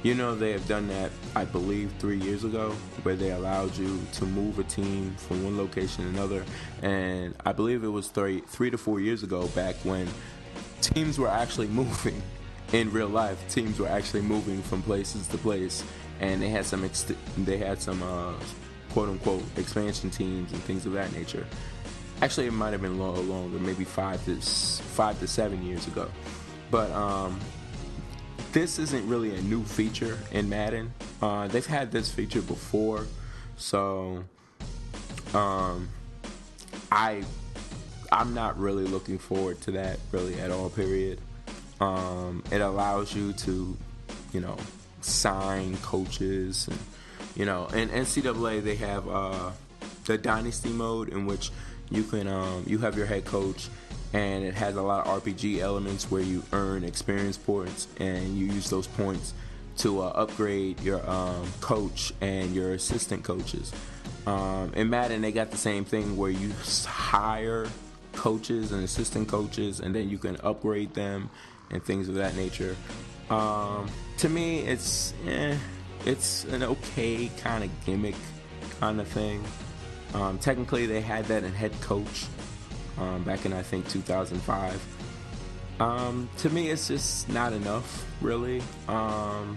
you 0.07 0.15
know 0.15 0.35
they 0.35 0.53
have 0.53 0.65
done 0.69 0.87
that. 0.87 1.11
I 1.35 1.43
believe 1.43 1.91
three 1.99 2.17
years 2.17 2.45
ago, 2.45 2.71
where 3.03 3.17
they 3.17 3.31
allowed 3.31 3.75
you 3.75 3.99
to 4.13 4.25
move 4.25 4.57
a 4.57 4.63
team 4.63 5.13
from 5.17 5.43
one 5.43 5.57
location 5.57 6.05
to 6.05 6.09
another, 6.09 6.45
and 6.81 7.35
I 7.45 7.51
believe 7.51 7.83
it 7.83 7.89
was 7.89 8.07
three 8.07 8.39
three 8.39 8.69
to 8.69 8.77
four 8.77 9.01
years 9.01 9.23
ago 9.23 9.47
back 9.49 9.75
when 9.83 10.07
teams 10.79 11.19
were 11.19 11.27
actually 11.27 11.67
moving 11.81 12.21
in 12.71 12.89
real 12.89 13.09
life. 13.09 13.37
Teams 13.49 13.79
were 13.79 13.89
actually 13.89 14.21
moving 14.21 14.63
from 14.63 14.81
places 14.81 15.27
to 15.27 15.37
place, 15.37 15.83
and 16.21 16.41
they 16.41 16.47
had 16.47 16.65
some 16.65 16.85
ex- 16.85 17.11
they 17.39 17.57
had 17.57 17.81
some 17.81 18.01
uh, 18.01 18.31
quote 18.93 19.09
unquote 19.09 19.43
expansion 19.57 20.09
teams 20.09 20.53
and 20.53 20.61
things 20.63 20.85
of 20.85 20.93
that 20.93 21.11
nature. 21.11 21.45
Actually, 22.21 22.47
it 22.47 22.53
might 22.53 22.71
have 22.71 22.81
been 22.81 22.97
long, 22.97 23.27
longer, 23.27 23.59
maybe 23.59 23.83
five 23.83 24.23
to 24.23 24.37
five 24.39 25.19
to 25.19 25.27
seven 25.27 25.65
years 25.65 25.85
ago. 25.85 26.09
But 26.71 26.91
um, 26.91 27.39
this 28.51 28.79
isn't 28.79 29.07
really 29.07 29.35
a 29.35 29.41
new 29.41 29.63
feature 29.63 30.17
in 30.31 30.49
Madden. 30.49 30.93
Uh, 31.21 31.47
they've 31.47 31.65
had 31.65 31.91
this 31.91 32.11
feature 32.11 32.41
before, 32.41 33.05
so 33.57 34.23
um, 35.33 35.89
I 36.91 37.23
I'm 38.11 38.33
not 38.33 38.57
really 38.59 38.85
looking 38.85 39.17
forward 39.17 39.61
to 39.61 39.71
that 39.71 39.99
really 40.11 40.39
at 40.39 40.51
all. 40.51 40.69
Period. 40.69 41.19
Um, 41.79 42.43
it 42.51 42.61
allows 42.61 43.15
you 43.15 43.33
to, 43.33 43.77
you 44.33 44.41
know, 44.41 44.57
sign 45.01 45.77
coaches 45.77 46.67
and 46.67 46.79
you 47.35 47.45
know, 47.45 47.67
in 47.67 47.89
NCAA 47.89 48.63
they 48.63 48.75
have 48.75 49.07
uh, 49.07 49.51
the 50.05 50.17
dynasty 50.17 50.69
mode 50.69 51.09
in 51.09 51.27
which 51.27 51.51
you 51.91 52.03
can 52.03 52.27
um, 52.27 52.63
you 52.65 52.79
have 52.79 52.97
your 52.97 53.05
head 53.05 53.25
coach 53.25 53.69
and 54.13 54.43
it 54.43 54.53
has 54.53 54.75
a 54.75 54.81
lot 54.81 55.07
of 55.07 55.23
RPG 55.23 55.59
elements 55.59 56.09
where 56.09 56.21
you 56.21 56.43
earn 56.53 56.83
experience 56.83 57.37
points 57.37 57.87
and 57.99 58.37
you 58.37 58.45
use 58.45 58.69
those 58.69 58.87
points 58.87 59.33
to 59.77 60.01
uh, 60.01 60.07
upgrade 60.07 60.79
your 60.81 61.07
um, 61.09 61.47
coach 61.61 62.13
and 62.21 62.55
your 62.55 62.73
assistant 62.73 63.23
coaches. 63.23 63.71
Um, 64.25 64.73
in 64.73 64.89
Madden, 64.89 65.21
they 65.21 65.31
got 65.31 65.51
the 65.51 65.57
same 65.57 65.85
thing 65.85 66.17
where 66.17 66.31
you 66.31 66.51
hire 66.85 67.67
coaches 68.13 68.71
and 68.71 68.83
assistant 68.83 69.27
coaches, 69.27 69.79
and 69.79 69.93
then 69.93 70.09
you 70.09 70.17
can 70.17 70.37
upgrade 70.43 70.93
them 70.93 71.29
and 71.71 71.83
things 71.83 72.09
of 72.09 72.15
that 72.15 72.35
nature. 72.35 72.75
Um, 73.29 73.89
to 74.17 74.29
me, 74.29 74.59
it's 74.59 75.13
eh, 75.27 75.55
it's 76.05 76.45
an 76.45 76.63
okay 76.63 77.29
kind 77.37 77.63
of 77.63 77.85
gimmick 77.85 78.15
kind 78.79 78.99
of 78.99 79.07
thing. 79.07 79.43
Um, 80.13 80.39
technically, 80.39 80.85
they 80.85 81.01
had 81.01 81.25
that 81.25 81.43
in 81.43 81.53
Head 81.53 81.79
Coach 81.81 82.25
um, 82.99 83.23
back 83.23 83.45
in 83.45 83.53
I 83.53 83.61
think 83.61 83.87
2005. 83.89 84.97
Um, 85.79 86.29
to 86.37 86.49
me, 86.49 86.69
it's 86.69 86.87
just 86.87 87.29
not 87.29 87.53
enough, 87.53 88.05
really. 88.21 88.61
Um, 88.87 89.55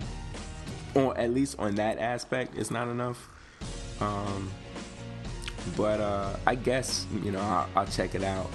or 0.95 1.17
at 1.17 1.33
least 1.33 1.59
on 1.59 1.77
that 1.77 1.99
aspect, 1.99 2.57
it's 2.57 2.71
not 2.71 2.89
enough. 2.89 3.29
Um, 4.01 4.51
but 5.77 6.01
uh, 6.01 6.37
I 6.47 6.55
guess 6.55 7.07
you 7.23 7.33
know 7.33 7.41
I'll, 7.41 7.69
I'll, 7.77 7.87
check 7.87 8.15
it 8.15 8.25
out. 8.25 8.51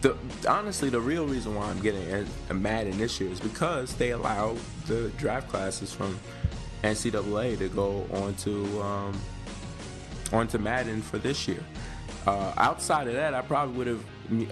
The 0.00 0.16
honestly, 0.48 0.88
the 0.88 1.00
real 1.00 1.26
reason 1.26 1.54
why 1.54 1.66
I'm 1.66 1.80
getting 1.80 2.26
Madden 2.50 2.96
this 2.98 3.20
year 3.20 3.30
is 3.30 3.40
because 3.40 3.94
they 3.94 4.10
allow 4.10 4.56
the 4.86 5.10
draft 5.18 5.48
classes 5.48 5.92
from 5.92 6.18
NCAA 6.82 7.58
to 7.58 7.68
go 7.68 8.06
onto 8.12 8.80
um, 8.80 9.20
onto 10.32 10.58
Madden 10.58 11.02
for 11.02 11.18
this 11.18 11.46
year. 11.46 11.62
Uh, 12.26 12.52
outside 12.56 13.08
of 13.08 13.14
that, 13.14 13.34
I 13.34 13.42
probably 13.42 13.76
would 13.76 13.86
have. 13.86 14.04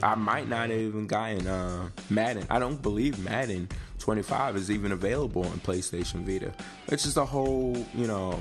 I 0.02 0.14
might 0.14 0.48
not 0.48 0.70
have 0.70 0.78
even 0.78 1.06
gotten 1.06 1.46
uh, 1.46 1.90
Madden. 2.10 2.46
I 2.50 2.58
don't 2.58 2.80
believe 2.82 3.18
Madden 3.18 3.68
25 3.98 4.56
is 4.56 4.70
even 4.70 4.92
available 4.92 5.44
on 5.44 5.60
PlayStation 5.60 6.24
Vita. 6.24 6.52
It's 6.88 7.04
just 7.04 7.16
a 7.16 7.24
whole, 7.24 7.76
you 7.94 8.06
know. 8.06 8.40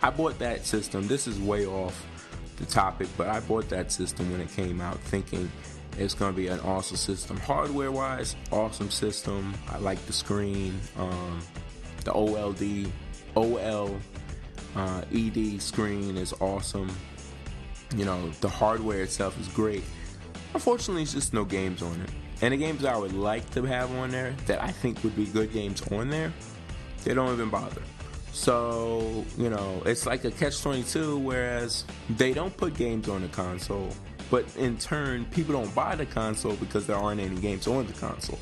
I 0.00 0.10
bought 0.10 0.38
that 0.40 0.66
system. 0.66 1.08
This 1.08 1.26
is 1.26 1.40
way 1.40 1.66
off 1.66 2.06
the 2.56 2.66
topic, 2.66 3.08
but 3.16 3.28
I 3.28 3.40
bought 3.40 3.68
that 3.70 3.90
system 3.90 4.30
when 4.30 4.40
it 4.40 4.50
came 4.50 4.80
out, 4.80 4.98
thinking 5.00 5.50
it's 5.98 6.14
going 6.14 6.32
to 6.32 6.36
be 6.36 6.48
an 6.48 6.60
awesome 6.60 6.98
system. 6.98 7.38
Hardware 7.38 7.90
wise, 7.90 8.36
awesome 8.52 8.90
system. 8.90 9.54
I 9.68 9.78
like 9.78 10.04
the 10.06 10.12
screen, 10.12 10.78
um, 10.98 11.40
the 12.04 12.12
OLD, 12.12 12.92
OL 13.34 13.96
uh, 14.76 15.02
ED 15.12 15.60
screen 15.60 16.16
is 16.16 16.34
awesome. 16.40 16.90
You 17.94 18.04
know, 18.04 18.30
the 18.40 18.48
hardware 18.48 19.02
itself 19.02 19.38
is 19.40 19.48
great. 19.48 19.84
Unfortunately, 20.54 21.02
it's 21.02 21.12
just 21.12 21.32
no 21.32 21.44
games 21.44 21.82
on 21.82 22.00
it. 22.00 22.10
And 22.42 22.52
the 22.52 22.56
games 22.58 22.84
I 22.84 22.96
would 22.96 23.12
like 23.12 23.48
to 23.50 23.62
have 23.62 23.90
on 23.96 24.10
there 24.10 24.34
that 24.46 24.62
I 24.62 24.70
think 24.70 25.02
would 25.04 25.16
be 25.16 25.26
good 25.26 25.52
games 25.52 25.82
on 25.90 26.08
there, 26.08 26.32
they 27.04 27.14
don't 27.14 27.32
even 27.32 27.48
bother. 27.48 27.82
So, 28.32 29.24
you 29.38 29.48
know, 29.48 29.82
it's 29.86 30.04
like 30.04 30.24
a 30.24 30.30
catch 30.30 30.60
22, 30.60 31.18
whereas 31.18 31.84
they 32.10 32.34
don't 32.34 32.54
put 32.54 32.74
games 32.74 33.08
on 33.08 33.22
the 33.22 33.28
console, 33.28 33.88
but 34.30 34.44
in 34.56 34.76
turn, 34.76 35.24
people 35.26 35.54
don't 35.54 35.74
buy 35.74 35.94
the 35.94 36.04
console 36.04 36.54
because 36.56 36.86
there 36.86 36.96
aren't 36.96 37.20
any 37.20 37.36
games 37.36 37.66
on 37.66 37.86
the 37.86 37.94
console. 37.94 38.38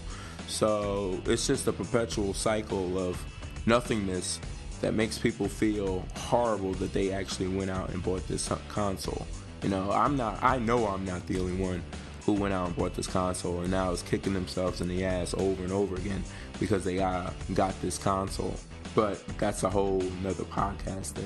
So 0.49 1.21
it's 1.27 1.47
just 1.47 1.69
a 1.69 1.73
perpetual 1.73 2.35
cycle 2.35 2.99
of 2.99 3.23
nothingness 3.67 4.41
that 4.81 4.95
makes 4.95 5.19
people 5.19 5.49
feel 5.49 6.05
horrible 6.17 6.73
that 6.75 6.93
they 6.93 7.13
actually 7.13 7.49
went 7.49 7.71
out 7.71 7.91
and 7.91 8.03
bought 8.03 8.27
this 8.29 8.51
console. 8.69 9.27
You 9.63 9.71
know, 9.71 9.91
I'm 9.91 10.17
not, 10.17 10.43
I 10.43 10.59
know 10.59 10.87
I'm 10.87 11.05
not 11.05 11.27
the 11.27 11.39
only 11.41 11.57
one 11.57 11.83
who 12.25 12.33
went 12.33 12.55
out 12.55 12.67
and 12.69 12.77
bought 12.77 12.95
this 12.95 13.07
console 13.07 13.61
and 13.61 13.71
now 13.71 13.91
is 13.93 14.03
kicking 14.03 14.33
themselves 14.33 14.81
in 14.81 14.89
the 14.89 15.05
ass 15.05 15.35
over 15.35 15.63
and 15.63 15.73
over 15.73 15.95
again 15.97 16.23
because 16.59 16.85
they 16.85 16.99
uh, 16.99 17.31
got 17.55 17.79
this 17.83 17.99
console. 17.99 18.55
But 18.95 19.27
that's 19.39 19.63
a 19.63 19.71
whole 19.71 20.01
another 20.21 20.45
podcast 20.45 21.15
that 21.15 21.25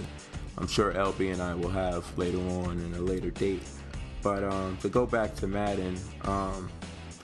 I'm 0.57 0.67
sure 0.67 0.93
LB 0.93 1.33
and 1.33 1.43
I 1.43 1.55
will 1.55 1.69
have 1.69 2.17
later 2.19 2.39
on 2.39 2.81
in 2.81 2.95
a 2.95 3.01
later 3.01 3.31
date. 3.31 3.63
But 4.23 4.43
um, 4.43 4.77
to 4.79 4.89
go 4.89 5.07
back 5.07 5.35
to 5.37 5.47
Madden, 5.47 5.97
um, 6.23 6.69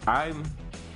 I'm, 0.06 0.44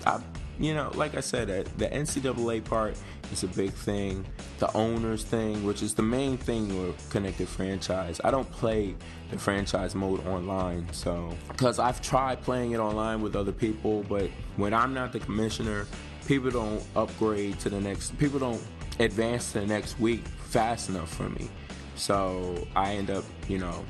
I, 0.07 0.21
you 0.61 0.75
know, 0.75 0.93
like 0.95 1.17
I 1.17 1.21
said, 1.21 1.49
the 1.79 1.89
NCAA 1.89 2.65
part 2.65 2.97
is 3.33 3.43
a 3.43 3.49
big 3.49 3.73
thing. 3.73 4.25
The 4.59 4.73
owners 4.75 5.25
thing, 5.25 5.65
which 5.65 5.83
is 5.83 5.95
the 5.95 6.03
main 6.03 6.37
thing 6.37 6.69
with 6.83 7.11
connected 7.11 7.49
franchise. 7.49 8.21
I 8.25 8.31
don't 8.31 8.51
play 8.51 8.95
the 9.31 9.39
franchise 9.39 9.95
mode 9.95 10.27
online, 10.27 10.93
so 10.93 11.35
because 11.49 11.79
I've 11.79 12.01
tried 12.01 12.43
playing 12.43 12.73
it 12.73 12.79
online 12.79 13.21
with 13.23 13.37
other 13.37 13.53
people, 13.53 14.05
but 14.09 14.31
when 14.57 14.75
I'm 14.75 14.95
not 14.95 15.13
the 15.13 15.21
commissioner, 15.21 15.87
people 16.27 16.51
don't 16.51 16.83
upgrade 16.97 17.59
to 17.61 17.71
the 17.71 17.81
next. 17.81 18.17
People 18.19 18.39
don't 18.39 18.63
advance 19.01 19.53
to 19.53 19.61
the 19.61 19.67
next 19.67 19.99
week 20.01 20.25
fast 20.27 20.89
enough 20.89 21.13
for 21.15 21.29
me. 21.29 21.49
So 21.95 22.67
I 22.77 22.95
end 22.95 23.11
up, 23.11 23.25
you 23.49 23.59
know, 23.59 23.85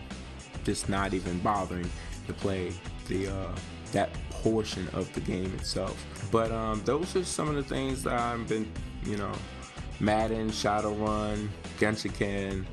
just 0.65 0.89
not 0.89 1.15
even 1.15 1.39
bothering 1.41 1.91
to 2.27 2.33
play 2.33 2.73
the 3.09 3.29
uh, 3.29 3.55
that 3.93 4.11
portion 4.31 4.89
of 4.93 5.13
the 5.15 5.21
game 5.21 5.53
itself. 5.55 6.05
But 6.31 6.53
um, 6.53 6.83
those 6.85 7.17
are 7.17 7.25
some 7.25 7.49
of 7.49 7.55
the 7.55 7.63
things 7.63 8.03
that 8.05 8.15
I've 8.15 8.47
been, 8.49 8.71
you 9.09 9.17
know, 9.17 9.33
Madden, 10.01 10.51
Shadowrun, 10.51 11.49
Genshiken, 11.79 12.65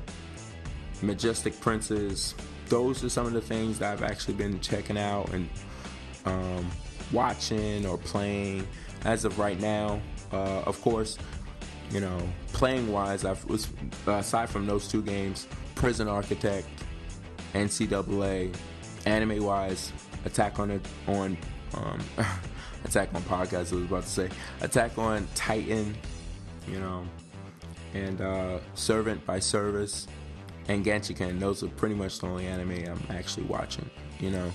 Majestic 1.02 1.58
Princes. 1.60 2.34
Those 2.68 3.02
are 3.04 3.08
some 3.08 3.26
of 3.26 3.32
the 3.32 3.40
things 3.40 3.78
that 3.78 3.92
I've 3.92 4.02
actually 4.02 4.34
been 4.34 4.60
checking 4.60 4.98
out 4.98 5.28
and 5.32 5.48
um, 6.24 6.70
watching 7.12 7.86
or 7.86 7.96
playing 7.98 8.66
as 9.04 9.24
of 9.24 9.38
right 9.38 9.58
now. 9.60 10.00
Uh, 10.32 10.62
of 10.66 10.80
course, 10.82 11.18
you 11.90 12.00
know, 12.00 12.18
playing 12.52 12.90
wise, 12.92 13.24
I 13.24 13.36
was 13.46 13.68
aside 14.06 14.50
from 14.50 14.66
those 14.66 14.88
two 14.88 15.02
games, 15.02 15.46
Prison 15.74 16.08
Architect, 16.08 16.68
NCAA, 17.54 18.54
anime 19.06 19.42
wise, 19.42 19.92
Attack 20.24 20.58
on 20.58 20.80
on 21.06 21.36
um, 21.74 22.00
Attack 22.84 23.14
on 23.14 23.22
podcast. 23.22 23.72
I 23.72 23.76
was 23.76 23.84
about 23.84 24.02
to 24.02 24.08
say 24.08 24.28
Attack 24.60 24.98
on 24.98 25.28
Titan, 25.36 25.96
you 26.68 26.78
know, 26.78 27.04
and 27.94 28.20
uh, 28.20 28.58
Servant 28.74 29.24
by 29.26 29.38
Service 29.38 30.06
and 30.68 30.84
Genshiken. 30.84 31.38
Those 31.38 31.62
are 31.62 31.68
pretty 31.68 31.94
much 31.94 32.18
the 32.18 32.26
only 32.26 32.46
anime 32.46 32.84
I'm 32.86 33.16
actually 33.16 33.44
watching. 33.44 33.88
You 34.20 34.30
know, 34.30 34.52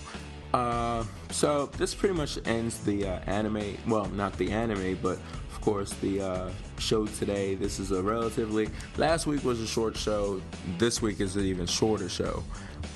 uh, 0.53 1.03
so 1.29 1.67
this 1.77 1.95
pretty 1.95 2.15
much 2.15 2.37
ends 2.45 2.83
the 2.83 3.07
uh, 3.07 3.19
anime. 3.25 3.77
Well, 3.87 4.07
not 4.07 4.37
the 4.37 4.51
anime, 4.51 4.97
but 5.01 5.17
of 5.51 5.61
course 5.61 5.93
the 5.95 6.21
uh, 6.21 6.49
show 6.77 7.05
today. 7.05 7.55
This 7.55 7.79
is 7.79 7.91
a 7.91 8.01
relatively. 8.01 8.69
Last 8.97 9.27
week 9.27 9.43
was 9.43 9.61
a 9.61 9.67
short 9.67 9.95
show. 9.95 10.41
This 10.77 11.01
week 11.01 11.21
is 11.21 11.35
an 11.35 11.45
even 11.45 11.65
shorter 11.65 12.09
show, 12.09 12.43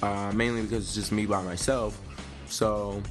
uh, 0.01 0.31
mainly 0.33 0.63
because 0.63 0.85
it's 0.85 0.95
just 0.95 1.11
me 1.11 1.25
by 1.25 1.41
myself. 1.41 1.99
So 2.47 3.01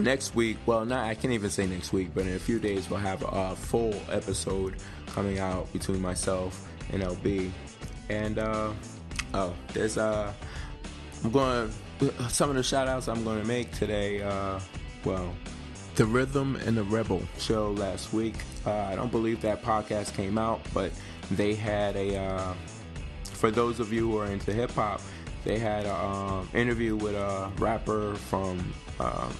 next 0.00 0.34
week, 0.34 0.56
well, 0.66 0.84
not 0.84 1.04
I 1.04 1.14
can't 1.14 1.32
even 1.32 1.50
say 1.50 1.66
next 1.66 1.92
week, 1.92 2.10
but 2.14 2.26
in 2.26 2.34
a 2.34 2.38
few 2.38 2.58
days 2.58 2.88
we'll 2.88 3.00
have 3.00 3.22
a 3.26 3.54
full 3.56 3.94
episode 4.10 4.76
coming 5.06 5.38
out 5.38 5.72
between 5.72 6.00
myself 6.00 6.68
and 6.92 7.02
LB. 7.02 7.50
And 8.08 8.38
uh, 8.38 8.72
oh, 9.34 9.54
there's 9.72 9.98
uh, 9.98 10.32
I'm 11.24 11.30
going 11.30 11.72
some 12.28 12.50
of 12.50 12.56
the 12.56 12.62
shout 12.62 12.88
outs 12.88 13.08
I'm 13.08 13.24
going 13.24 13.40
to 13.40 13.46
make 13.46 13.72
today. 13.72 14.22
Uh, 14.22 14.60
well, 15.04 15.34
the 15.94 16.06
Rhythm 16.06 16.56
and 16.56 16.76
the 16.76 16.84
Rebel 16.84 17.22
show 17.38 17.72
last 17.72 18.12
week. 18.12 18.36
Uh, 18.64 18.72
I 18.72 18.96
don't 18.96 19.10
believe 19.10 19.40
that 19.42 19.62
podcast 19.62 20.14
came 20.14 20.38
out, 20.38 20.60
but 20.72 20.92
they 21.30 21.54
had 21.54 21.96
a. 21.96 22.18
Uh, 22.18 22.54
for 23.24 23.50
those 23.50 23.80
of 23.80 23.92
you 23.92 24.10
who 24.10 24.18
are 24.18 24.26
into 24.26 24.52
hip 24.52 24.70
hop, 24.70 25.00
they 25.44 25.58
had 25.58 25.84
an 25.84 25.90
um, 25.90 26.48
interview 26.54 26.96
with 26.96 27.14
a 27.14 27.50
rapper 27.58 28.14
from 28.14 28.72
um, 29.00 29.34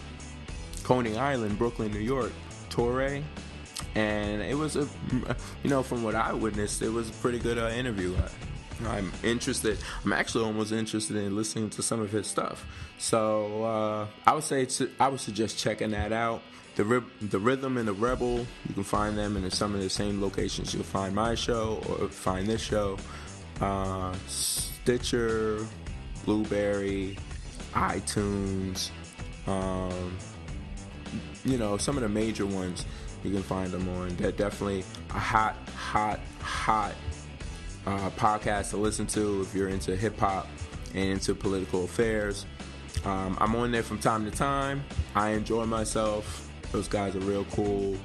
Coney 0.93 1.17
Island, 1.17 1.57
Brooklyn, 1.57 1.91
New 1.91 2.01
York, 2.01 2.33
Torre, 2.69 3.23
and 3.95 4.43
it 4.43 4.55
was 4.55 4.77
a, 4.77 4.87
you 5.65 5.71
know, 5.71 5.83
from 5.83 6.03
what 6.03 6.15
I 6.15 6.35
witnessed, 6.35 6.83
it 6.83 6.91
was 6.91 7.09
a 7.09 7.13
pretty 7.15 7.39
good 7.39 7.57
uh, 7.57 7.69
interview. 7.69 8.15
I'm 8.87 9.11
interested. 9.23 9.79
I'm 10.05 10.13
actually 10.13 10.45
almost 10.45 10.71
interested 10.71 11.17
in 11.17 11.35
listening 11.35 11.71
to 11.71 11.83
some 11.83 12.01
of 12.03 12.11
his 12.11 12.27
stuff. 12.27 12.67
So 12.99 13.65
uh, 13.65 14.07
I 14.27 14.35
would 14.35 14.45
say 14.45 14.69
I 15.01 15.09
would 15.09 15.21
suggest 15.21 15.59
checking 15.59 15.93
that 15.93 16.13
out. 16.13 16.43
The 16.75 17.03
the 17.23 17.39
rhythm 17.39 17.79
and 17.79 17.89
the 17.89 17.95
rebel. 17.95 18.47
You 18.69 18.75
can 18.75 18.85
find 18.85 19.17
them 19.17 19.39
in 19.39 19.51
some 19.51 19.75
of 19.75 19.81
the 19.81 19.89
same 19.89 20.21
locations 20.21 20.75
you'll 20.75 20.83
find 20.83 21.15
my 21.15 21.35
show 21.35 21.83
or 21.89 22.09
find 22.09 22.47
this 22.47 22.61
show. 22.61 22.99
Uh, 23.63 24.13
Stitcher, 24.27 25.67
Blubrry, 26.27 27.17
iTunes. 27.73 28.91
Um, 29.47 30.19
you 31.45 31.59
know 31.59 31.77
some 31.77 31.97
of 31.97 32.03
the 32.03 32.09
major 32.09 32.47
ones 32.47 32.85
you 33.25 33.31
can 33.31 33.43
find 33.43 33.71
them 33.71 33.89
on. 33.89 34.09
They're 34.17 34.33
definitely 34.33 34.85
a 35.11 35.19
hot, 35.19 35.57
hot, 35.77 36.21
hot 36.41 36.95
uh, 37.87 38.11
podcast 38.11 38.71
to 38.71 38.77
listen 38.77 39.07
to 39.09 39.43
if 39.43 39.55
you're 39.55 39.69
into 39.69 39.97
hip 39.97 40.19
hop 40.19 40.49
and 40.95 41.05
into 41.05 41.35
political 41.35 41.85
affairs. 41.85 42.47
Um, 43.05 43.37
I'm 43.41 43.55
on 43.57 43.73
there 43.73 43.83
from 43.83 43.99
time 43.99 44.25
to 44.25 44.31
time. 44.31 44.85
I 45.15 45.31
enjoy 45.31 45.65
myself. 45.67 46.49
Those 46.73 46.89
guys 46.89 47.17
are 47.17 47.21
real 47.21 47.45
cool. 47.53 47.97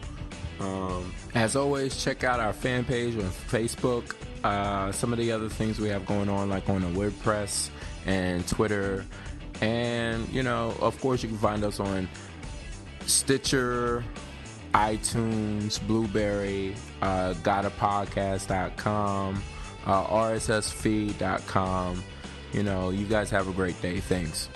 Um, 0.59 1.13
as 1.35 1.55
always, 1.55 2.03
check 2.03 2.23
out 2.23 2.39
our 2.39 2.53
fan 2.53 2.83
page 2.85 3.15
on 3.15 3.29
Facebook. 3.29 4.15
Uh, 4.43 4.91
some 4.91 5.11
of 5.11 5.19
the 5.19 5.31
other 5.31 5.49
things 5.49 5.79
we 5.79 5.89
have 5.89 6.05
going 6.05 6.29
on, 6.29 6.49
like 6.49 6.67
on 6.69 6.81
the 6.81 6.99
WordPress 6.99 7.69
and 8.05 8.47
Twitter. 8.47 9.05
And, 9.61 10.27
you 10.29 10.43
know, 10.43 10.75
of 10.79 10.99
course, 11.01 11.23
you 11.23 11.29
can 11.29 11.37
find 11.37 11.63
us 11.63 11.79
on 11.79 12.07
Stitcher, 13.07 14.03
iTunes, 14.73 15.79
Blubrry, 15.87 16.75
uh, 17.01 17.33
gotapodcast.com 17.35 19.41
uh, 19.87 20.05
rssfeed.com. 20.05 22.03
You 22.53 22.63
know, 22.63 22.89
you 22.89 23.05
guys 23.05 23.29
have 23.31 23.47
a 23.47 23.53
great 23.53 23.81
day. 23.81 23.99
Thanks. 23.99 24.49